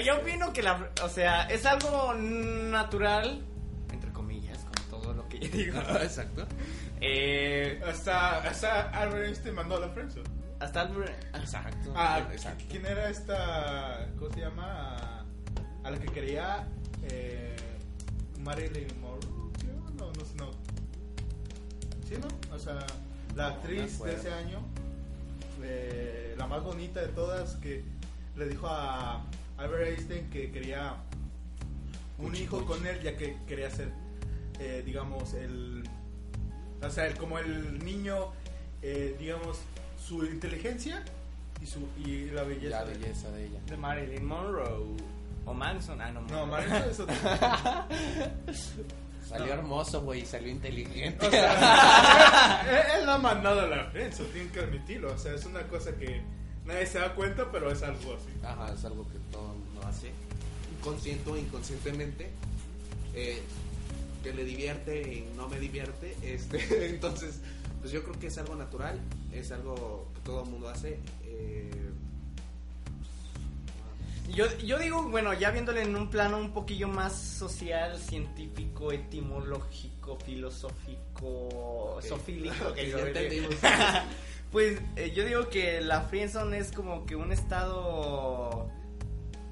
Yo 0.03 0.17
opino 0.17 0.51
que 0.51 0.63
la. 0.63 0.89
O 1.03 1.09
sea, 1.09 1.43
es 1.43 1.65
algo 1.65 2.13
natural. 2.15 3.41
Entre 3.91 4.11
comillas, 4.11 4.57
como 4.59 5.01
todo 5.01 5.13
lo 5.13 5.27
que 5.29 5.39
yo 5.39 5.49
digo. 5.57 5.79
Exacto. 6.01 6.45
Eh, 7.01 7.81
hasta, 7.85 8.37
hasta 8.39 8.89
Albert 8.91 9.25
Einstein 9.27 9.55
mandó 9.55 9.75
a 9.77 9.79
la 9.81 9.93
prensa. 9.93 10.19
hasta 10.59 10.81
Albert- 10.81 11.35
Exacto. 11.35 11.93
Ah, 11.95 12.27
exacto. 12.31 12.63
¿quién 12.69 12.85
era 12.85 13.09
esta? 13.09 14.07
¿Cómo 14.17 14.33
se 14.33 14.39
llama? 14.41 15.25
A, 15.83 15.91
la 15.91 15.99
que 15.99 16.07
quería 16.07 16.67
eh, 17.03 17.55
Marilyn 18.39 18.87
Monroe. 19.01 19.51
¿sí? 19.59 19.67
No, 19.97 20.11
no, 20.11 20.25
sé, 20.25 20.35
no. 20.37 20.51
¿Sí, 22.07 22.15
no? 22.19 22.55
O 22.55 22.59
sea, 22.59 22.79
la 23.35 23.49
No, 23.49 23.55
actriz 23.55 23.99
de 24.01 24.13
ese 24.15 24.31
año, 24.31 24.59
eh, 25.63 26.33
la 26.37 26.47
más 26.47 26.63
bonita 26.63 27.01
de 27.01 27.09
todas, 27.09 27.55
que 27.55 27.83
le 28.35 28.47
dijo 28.47 28.67
a 28.67 29.23
Albert 29.57 29.87
Einstein 29.89 30.29
que 30.29 30.51
quería 30.51 30.95
un 32.17 32.29
Cuchi, 32.29 32.43
hijo 32.43 32.57
cuchi. 32.63 32.67
con 32.79 32.87
él, 32.87 33.01
ya 33.01 33.15
que 33.17 33.37
quería 33.47 33.69
ser, 33.69 33.89
eh, 34.59 34.81
digamos, 34.85 35.33
el. 35.33 35.74
O 36.87 36.91
sea, 36.91 37.05
el- 37.07 37.17
como 37.17 37.39
el 37.39 37.79
niño, 37.83 38.31
eh, 38.81 39.15
digamos, 39.19 39.57
su 40.05 40.23
inteligencia 40.25 41.03
y, 41.61 41.65
su, 41.65 41.79
y 42.05 42.25
la 42.31 42.43
belleza. 42.43 42.79
La 42.79 42.85
de- 42.85 42.97
belleza 42.97 43.31
de 43.31 43.45
ella. 43.47 43.59
de 43.65 43.77
Marilyn 43.77 44.25
Monroe. 44.25 44.95
O 45.47 45.53
Manson. 45.53 46.01
Ah, 46.01 46.11
no, 46.11 46.21
No, 46.21 46.45
Monroe. 46.45 46.67
Marilyn 46.67 46.89
es 46.91 46.99
otro. 46.99 47.15
Salió 49.27 49.53
hermoso, 49.53 50.01
güey, 50.03 50.23
salió 50.23 50.49
inteligente. 50.51 51.25
O 51.25 51.31
sea, 51.31 52.61
él, 52.95 52.99
él 52.99 53.05
no 53.07 53.13
ha 53.13 53.17
mandado 53.17 53.61
a 53.61 53.67
la 53.67 53.91
prensa, 53.91 54.23
tienen 54.31 54.51
que 54.51 54.59
admitirlo. 54.59 55.13
O 55.13 55.17
sea, 55.17 55.33
es 55.33 55.45
una 55.45 55.63
cosa 55.63 55.95
que 55.97 56.21
nadie 56.65 56.85
se 56.85 56.99
da 56.99 57.15
cuenta, 57.15 57.51
pero 57.51 57.71
es 57.71 57.81
algo 57.81 58.13
así. 58.15 58.29
Ajá, 58.45 58.71
es 58.71 58.85
algo 58.85 59.03
que 59.07 59.17
todo 59.31 59.51
el 59.53 59.57
mundo 59.59 59.81
hace. 59.87 60.11
Consciente 60.83 61.27
o 61.29 61.37
inconscientemente. 61.37 62.29
eh, 63.15 63.41
que 64.25 64.33
le 64.33 64.43
divierte 64.43 65.01
y 65.13 65.27
no 65.37 65.47
me 65.47 65.59
divierte. 65.59 66.15
Este, 66.21 66.89
entonces, 66.89 67.39
pues 67.79 67.91
yo 67.93 68.03
creo 68.03 68.19
que 68.19 68.27
es 68.27 68.37
algo 68.37 68.55
natural. 68.55 68.99
Es 69.31 69.51
algo 69.51 70.09
que 70.15 70.21
todo 70.21 70.43
el 70.43 70.49
mundo 70.49 70.67
hace. 70.69 70.99
eh, 71.23 71.71
Yo, 74.33 74.45
yo 74.57 74.79
digo, 74.79 75.03
bueno, 75.03 75.33
ya 75.33 75.51
viéndole 75.51 75.83
en 75.83 75.95
un 75.95 76.09
plano 76.09 76.37
un 76.39 76.51
poquillo 76.51 76.87
más 76.87 77.13
social, 77.15 77.97
científico, 77.99 78.91
etimológico, 78.91 80.17
filosófico, 80.25 81.27
Ok. 81.97 82.01
sofílico, 82.01 82.73
que 82.73 82.81
Ok, 82.81 82.89
yo 82.91 82.97
ya 82.99 83.05
diría. 83.05 83.21
entendimos. 83.21 83.55
Pues 84.51 84.79
eh, 84.95 85.11
yo 85.13 85.25
digo 85.25 85.49
que 85.49 85.81
la 85.81 86.01
friendzone 86.03 86.57
es 86.59 86.71
como 86.71 87.05
que 87.05 87.17
un 87.17 87.33
estado 87.33 88.69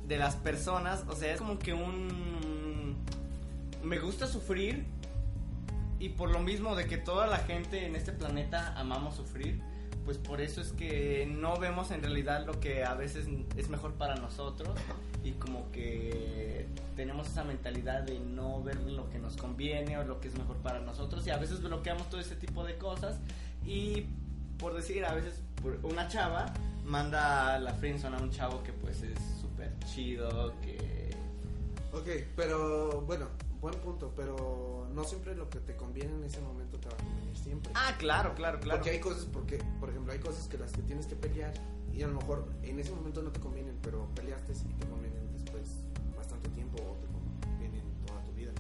de 0.08 0.18
las 0.18 0.36
personas, 0.38 1.04
o 1.10 1.16
sea, 1.16 1.34
es 1.34 1.40
como 1.40 1.60
que 1.60 1.74
un 1.74 2.33
me 3.84 4.00
gusta 4.00 4.28
sufrir 4.28 4.86
y 6.00 6.10
por 6.10 6.32
lo 6.32 6.40
mismo 6.40 6.76
de 6.76 6.86
que 6.86 6.98
toda 6.98 7.28
la 7.28 7.38
gente 7.38 7.86
en 7.86 7.96
este 7.96 8.12
planeta 8.12 8.74
amamos 8.78 9.16
sufrir, 9.16 9.62
pues 10.06 10.18
por 10.18 10.42
eso 10.42 10.62
es 10.62 10.72
que 10.74 11.26
no 11.30 11.58
vemos 11.58 11.92
en 11.92 12.02
realidad 12.02 12.46
lo 12.46 12.60
que 12.60 12.84
a 12.84 12.94
veces 12.94 13.28
es 13.56 13.70
mejor 13.70 13.94
para 13.94 14.16
nosotros 14.16 14.78
y 15.24 15.32
como 15.32 15.72
que 15.72 16.68
tenemos 16.96 17.28
esa 17.28 17.44
mentalidad 17.46 18.04
de 18.04 18.20
no 18.20 18.62
ver 18.62 18.82
lo 18.82 19.10
que 19.10 19.20
nos 19.20 19.38
conviene 19.38 19.98
o 19.98 20.04
lo 20.04 20.20
que 20.20 20.28
es 20.28 20.38
mejor 20.38 20.58
para 20.58 20.80
nosotros 20.80 21.26
y 21.26 21.30
a 21.30 21.38
veces 21.38 21.62
bloqueamos 21.62 22.10
todo 22.10 22.20
ese 22.20 22.36
tipo 22.36 22.66
de 22.66 22.78
cosas 22.78 23.20
y 23.66 24.08
por 24.58 24.74
decir 24.74 25.06
a 25.06 25.14
veces 25.14 25.42
una 25.84 26.10
chava 26.10 26.54
manda 26.84 27.58
la 27.60 27.74
friendzone 27.74 28.18
a 28.18 28.20
un 28.20 28.30
chavo 28.30 28.62
que 28.64 28.74
pues 28.74 29.02
es 29.04 29.18
súper 29.40 29.72
chido 29.86 30.54
que 30.62 31.04
Ok, 31.94 32.08
pero 32.36 33.02
bueno, 33.02 33.28
buen 33.64 33.76
punto, 33.76 34.12
pero 34.16 34.88
no 34.94 35.06
siempre 35.06 35.34
lo 35.36 35.50
que 35.50 35.60
te 35.60 35.76
conviene 35.78 36.14
en 36.14 36.24
ese 36.26 36.42
momento 36.42 36.78
te 36.80 36.90
va 36.90 36.96
a 36.96 36.98
convenir 36.98 37.38
siempre. 37.38 37.72
ah 37.76 37.96
claro 37.98 38.36
claro 38.36 38.60
claro 38.60 38.80
Porque 38.80 38.90
hay 38.92 39.00
cosas, 39.00 39.24
porque, 39.26 39.58
por 39.80 39.90
ejemplo, 39.90 40.12
hay 40.12 40.20
cosas 40.20 40.50
que 40.50 40.58
las 40.58 40.74
que 40.74 40.82
tienes 40.82 41.08
que 41.08 41.16
pelear 41.16 41.54
y 41.94 42.04
a 42.04 42.08
lo 42.08 42.16
mejor 42.16 42.46
en 42.62 42.78
ese 42.80 42.92
momento 42.92 43.22
no 43.22 43.32
te 43.32 43.40
convienen, 43.40 43.78
pero 43.82 44.06
peleaste 44.16 44.52
y 44.52 44.74
te 44.74 44.86
convienen 44.88 45.32
después 45.32 45.64
bastante 46.18 46.50
tiempo 46.50 46.78
o 46.84 46.98
te 47.00 47.08
convienen 47.08 47.84
toda 48.06 48.22
tu 48.26 48.34
vida. 48.34 48.52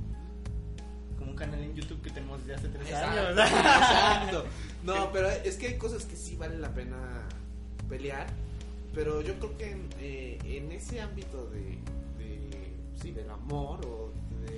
como 1.17 1.31
un 1.31 1.35
canal 1.37 1.59
en 1.59 1.75
YouTube 1.75 2.01
que 2.01 2.09
tenemos 2.09 2.39
desde 2.39 2.55
hace 2.55 2.69
tres 2.69 2.87
Exacto, 2.87 3.19
años 3.19 3.39
exacto. 3.39 4.45
No, 4.85 5.11
pero 5.11 5.29
es 5.29 5.57
que 5.57 5.67
hay 5.67 5.77
cosas 5.77 6.05
que 6.05 6.15
sí 6.15 6.37
vale 6.37 6.57
la 6.57 6.73
pena 6.73 6.97
pelear, 7.89 8.27
pero 8.93 9.21
yo 9.21 9.37
creo 9.39 9.57
que 9.57 9.71
en, 9.71 9.89
eh, 9.99 10.37
en 10.45 10.71
ese 10.71 11.01
ámbito 11.01 11.45
de, 11.47 11.77
de, 12.17 12.73
sí, 13.01 13.11
del 13.11 13.29
amor 13.29 13.85
o 13.85 14.12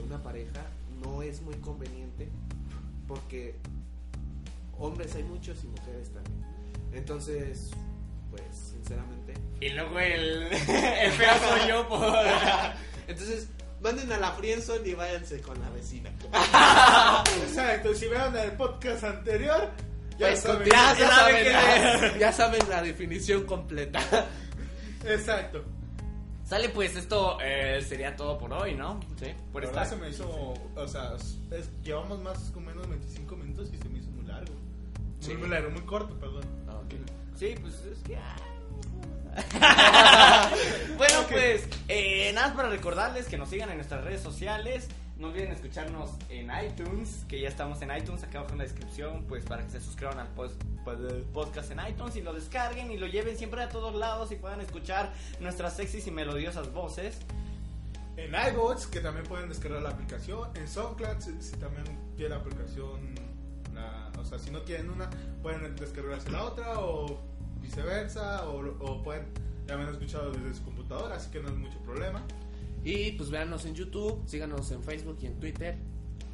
una 0.06 0.22
pareja 0.22 0.62
no 1.04 1.22
es 1.22 1.42
muy 1.42 1.56
conveniente 1.56 2.30
porque 3.08 3.56
hombres 4.78 5.16
hay 5.16 5.24
muchos 5.24 5.64
y 5.64 5.68
mujeres 5.68 6.12
también. 6.14 6.44
Entonces, 6.94 7.72
pues 8.32 8.42
sinceramente, 8.74 9.34
y 9.62 9.70
luego 9.70 10.00
el 10.00 10.44
el 10.54 11.12
feo 11.12 11.34
soy 11.50 11.70
yo 11.70 11.88
por 11.88 12.02
entonces 13.08 13.48
manden 13.82 14.12
a 14.12 14.18
la 14.18 14.32
friendzone 14.32 14.88
y 14.88 14.94
váyanse 14.94 15.42
con 15.42 15.60
la 15.62 15.70
vecina. 15.70 16.10
Exacto, 17.48 17.94
si 17.94 18.08
vieron 18.08 18.36
el 18.38 18.52
podcast 18.54 19.04
anterior, 19.04 19.70
ya 20.18 20.28
Pues, 20.30 20.40
saben. 20.40 20.68
ya, 20.70 20.94
ya 20.94 21.00
ya 21.00 21.08
saben 21.10 21.36
saben, 21.36 21.44
que- 21.44 21.52
la, 22.14 22.18
ya 22.18 22.32
saben 22.32 22.70
la 22.70 22.82
definición 22.82 23.46
completa. 23.46 24.00
Exacto. 25.06 25.64
Sale 26.46 26.70
pues 26.70 26.96
esto 26.96 27.38
eh, 27.42 27.84
sería 27.88 28.16
todo 28.16 28.38
por 28.38 28.54
hoy, 28.54 28.76
¿no? 28.76 29.00
Sí. 29.20 29.34
Por 29.52 29.64
esta 29.64 29.84
se 29.84 29.96
me 29.96 30.10
hizo, 30.10 30.30
o 30.76 30.88
sea, 30.88 31.14
es- 31.52 31.70
llevamos 31.84 32.22
más 32.22 32.52
o 32.56 32.60
menos 32.60 32.88
25 32.88 33.36
minutos 33.36 33.70
y 33.74 33.78
se 33.78 33.90
me 33.90 33.98
hizo 34.00 34.12
muy 34.12 34.26
largo. 34.26 34.54
Sí. 35.20 35.30
Muy, 35.32 35.38
muy 35.38 35.50
largo, 35.50 35.72
muy 35.72 35.82
corto, 35.82 36.14
perdón. 36.20 36.44
Sí, 37.36 37.56
pues 37.60 37.74
es 37.92 38.00
que. 38.04 38.18
bueno, 40.98 41.20
Ok. 41.22 41.28
pues 41.32 41.68
eh, 41.88 42.32
nada 42.34 42.48
más 42.50 42.56
para 42.56 42.70
recordarles 42.70 43.26
que 43.26 43.38
nos 43.38 43.50
sigan 43.50 43.70
en 43.72 43.78
nuestras 43.78 44.04
redes 44.04 44.22
sociales. 44.22 44.88
No 45.18 45.28
olviden 45.28 45.52
escucharnos 45.52 46.10
en 46.30 46.50
iTunes, 46.66 47.24
que 47.30 47.40
ya 47.40 47.48
estamos 47.48 47.82
en 47.82 47.96
iTunes, 47.96 48.22
acá 48.24 48.40
abajo 48.40 48.52
en 48.54 48.58
la 48.60 48.64
descripción, 48.66 49.24
pues 49.30 49.46
para 49.46 49.64
que 49.64 49.70
se 49.70 49.80
suscriban 49.80 50.20
al 50.20 50.28
post- 50.36 50.62
pod- 50.84 51.24
podcast 51.34 51.72
en 51.72 51.80
iTunes 51.88 52.18
y 52.18 52.22
lo 52.22 52.34
descarguen 52.34 52.92
y 52.92 52.98
lo 52.98 53.08
lleven 53.08 53.38
siempre 53.38 53.62
a 53.64 53.70
todos 53.70 53.96
lados 53.96 54.32
y 54.34 54.36
puedan 54.36 54.60
escuchar 54.60 55.14
nuestras 55.40 55.76
sexys 55.78 56.06
y 56.08 56.12
melodiosas 56.12 56.74
voces. 56.74 57.18
En 58.18 58.34
iBots, 58.54 58.88
que 58.88 59.00
también 59.00 59.26
pueden 59.26 59.48
descargar 59.48 59.82
la 59.82 59.90
aplicación. 59.90 60.50
En 60.56 60.68
SoundCloud, 60.68 61.20
si, 61.20 61.52
también 61.58 61.86
quieren 62.18 62.32
la 62.32 62.44
aplicación, 62.44 63.16
o 64.20 64.26
sea, 64.26 64.38
si 64.40 64.52
no 64.52 64.64
quieren 64.64 64.90
una, 64.90 65.10
pueden 65.42 65.76
descargarse 65.78 66.30
la 66.30 66.44
otra 66.44 66.80
o 66.80 67.20
viceversa, 67.62 68.48
o, 68.50 68.60
o 68.80 69.02
pueden, 69.04 69.26
ya 69.68 69.78
me 69.78 69.84
han 69.84 69.90
escuchado 69.90 70.32
desde 70.32 70.54
su 70.56 70.64
computadora, 70.64 71.16
así 71.16 71.30
que 71.32 71.40
no 71.42 71.48
es 71.50 71.56
mucho 71.56 71.78
problema. 71.80 72.22
Y 72.86 73.14
pues 73.14 73.32
véanos 73.32 73.66
en 73.66 73.74
YouTube, 73.74 74.22
síganos 74.28 74.70
en 74.70 74.84
Facebook 74.84 75.18
y 75.20 75.26
en 75.26 75.40
Twitter. 75.40 75.76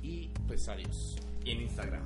Y 0.03 0.27
pues 0.47 0.67
adiós. 0.67 1.15
Y 1.45 1.51
en 1.51 1.61
Instagram. 1.61 2.03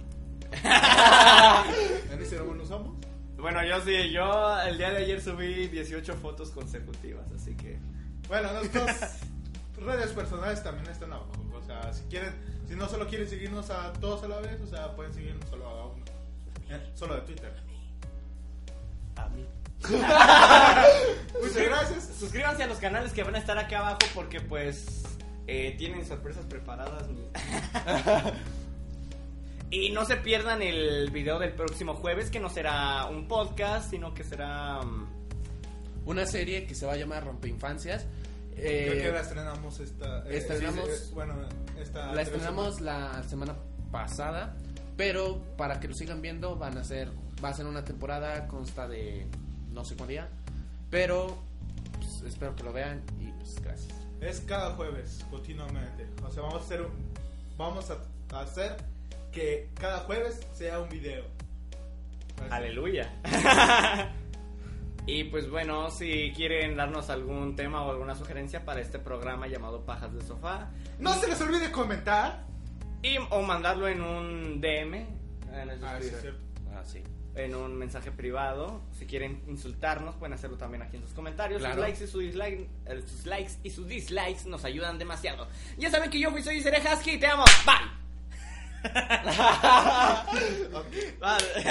¿En 2.11 2.19
Instagram 2.19 2.55
nos 2.55 2.67
usamos? 2.67 2.95
Bueno, 3.37 3.65
yo 3.65 3.81
sí, 3.81 4.11
yo 4.11 4.61
el 4.61 4.77
día 4.77 4.91
de 4.91 4.97
ayer 4.97 5.19
subí 5.19 5.67
18 5.67 6.13
fotos 6.17 6.51
consecutivas, 6.51 7.25
así 7.31 7.55
que... 7.55 7.79
Bueno, 8.27 8.53
nuestras 8.53 9.21
redes 9.77 10.11
personales 10.11 10.63
también 10.63 10.91
están 10.91 11.11
abajo. 11.11 11.31
O 11.51 11.65
sea, 11.65 11.91
si 11.91 12.03
quieren, 12.03 12.35
si 12.67 12.75
no 12.75 12.87
solo 12.87 13.07
quieren 13.07 13.27
seguirnos 13.27 13.71
a 13.71 13.93
todos 13.93 14.23
a 14.23 14.27
la 14.27 14.41
vez, 14.41 14.61
o 14.61 14.67
sea, 14.67 14.95
pueden 14.95 15.11
seguirnos 15.11 15.49
solo 15.49 15.67
a 15.67 15.87
uno. 15.87 16.05
Solo 16.93 17.15
de 17.15 17.21
Twitter. 17.21 17.51
A 19.15 19.27
mí. 19.29 19.43
Muchas 21.41 21.55
gracias. 21.65 22.09
Suscríbanse 22.19 22.63
a 22.63 22.67
los 22.67 22.77
canales 22.79 23.11
que 23.13 23.23
van 23.23 23.35
a 23.35 23.37
estar 23.37 23.57
acá 23.57 23.79
abajo 23.79 23.99
porque 24.13 24.41
pues 24.41 25.03
eh, 25.47 25.75
tienen 25.77 26.05
sorpresas 26.05 26.45
preparadas. 26.45 27.07
mi- 27.09 27.27
y 29.71 29.91
no 29.91 30.05
se 30.05 30.17
pierdan 30.17 30.61
el 30.61 31.09
video 31.11 31.39
del 31.39 31.53
próximo 31.53 31.95
jueves 31.95 32.29
que 32.29 32.39
no 32.39 32.49
será 32.49 33.05
un 33.05 33.27
podcast, 33.27 33.89
sino 33.89 34.13
que 34.13 34.23
será... 34.23 34.81
mm, 34.81 35.07
Una 36.05 36.25
serie 36.25 36.65
que 36.65 36.75
se 36.75 36.85
va 36.85 36.93
a 36.93 36.97
llamar 36.97 37.25
Rompeinfancias. 37.25 38.05
Eh, 38.57 38.87
Creo 38.91 39.03
que 39.03 39.11
la 39.11 39.21
estrenamos 39.21 39.79
esta. 39.81 40.19
eh, 40.29 40.37
estrenamos- 40.37 40.89
sí, 40.89 41.07
sí, 41.07 41.13
bueno, 41.13 41.33
esta. 41.77 42.13
La 42.13 42.21
estrenamos 42.21 42.79
la 42.79 43.21
semana 43.23 43.55
pasada, 43.91 44.55
pero 44.95 45.41
para 45.57 45.79
que 45.81 45.89
lo 45.89 45.93
sigan 45.93 46.21
viendo 46.21 46.55
van 46.55 46.77
a 46.77 46.83
ser 46.85 47.11
va 47.43 47.49
a 47.49 47.53
ser 47.53 47.65
una 47.65 47.83
temporada 47.83 48.47
consta 48.47 48.87
de 48.87 49.27
no 49.75 49.83
sé 49.83 49.95
cuál 49.95 50.09
día, 50.09 50.29
pero 50.89 51.37
pues, 51.99 52.21
espero 52.21 52.55
que 52.55 52.63
lo 52.63 52.73
vean 52.73 53.03
y 53.19 53.27
pues 53.33 53.61
gracias. 53.61 53.93
Es 54.21 54.39
cada 54.41 54.71
jueves, 54.71 55.23
continuamente. 55.29 56.07
O 56.25 56.31
sea, 56.31 56.43
vamos 56.43 56.61
a 56.61 56.65
hacer 56.65 56.81
un, 56.81 56.91
vamos 57.57 57.91
a, 57.91 58.41
hacer 58.41 58.77
que 59.31 59.69
cada 59.75 59.99
jueves 59.99 60.39
sea 60.53 60.79
un 60.79 60.89
video. 60.89 61.25
Así. 62.37 62.49
Aleluya. 62.51 63.13
y 65.05 65.25
pues 65.25 65.49
bueno, 65.49 65.91
si 65.91 66.31
quieren 66.35 66.75
darnos 66.77 67.09
algún 67.09 67.55
tema 67.55 67.83
o 67.83 67.91
alguna 67.91 68.15
sugerencia 68.15 68.65
para 68.65 68.79
este 68.81 68.97
programa 68.97 69.47
llamado 69.47 69.85
Pajas 69.85 70.13
de 70.13 70.21
Sofá, 70.21 70.69
No 70.99 71.13
se 71.15 71.27
les 71.27 71.39
olvide 71.41 71.71
comentar. 71.71 72.45
y, 73.03 73.17
o 73.29 73.41
mandarlo 73.41 73.87
en 73.87 74.01
un 74.01 74.61
DM, 74.61 74.95
en, 74.95 75.83
Ah, 75.83 75.97
sí, 76.01 76.07
es 76.07 76.21
cierto. 76.21 76.45
Ah, 76.75 76.83
sí. 76.83 77.01
en 77.35 77.55
un 77.55 77.75
mensaje 77.77 78.11
privado. 78.11 78.81
Si 78.91 79.05
quieren 79.05 79.41
insultarnos, 79.47 80.15
pueden 80.15 80.33
hacerlo 80.33 80.57
también 80.57 80.83
aquí 80.83 80.97
en 80.97 81.03
sus 81.03 81.13
comentarios. 81.13 81.59
Claro. 81.59 81.75
Sus 81.75 81.83
likes 81.83 82.03
y 82.03 82.07
sus 82.07 82.21
dislikes, 82.21 82.67
eh, 82.85 83.03
sus 83.07 83.25
likes 83.25 83.53
y 83.63 83.69
sus 83.69 83.87
dislikes 83.87 84.45
nos 84.45 84.65
ayudan 84.65 84.99
demasiado. 84.99 85.47
Ya 85.77 85.89
saben 85.89 86.09
que 86.09 86.19
yo 86.19 86.31
fui 86.31 86.43
soy 86.43 86.61
Seré 86.61 86.81
Husky, 86.81 87.17
te 87.17 87.27
amo. 87.27 87.45
Bye. 87.65 88.05
Vale. 91.19 91.45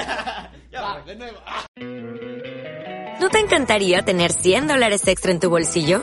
ya, 0.72 0.94
voy. 0.94 1.02
de 1.06 1.16
nuevo. 1.16 1.38
¿No 3.20 3.28
te 3.30 3.38
encantaría 3.38 4.02
tener 4.02 4.32
100 4.32 4.66
dólares 4.66 5.06
extra 5.06 5.30
en 5.30 5.38
tu 5.40 5.48
bolsillo? 5.48 6.02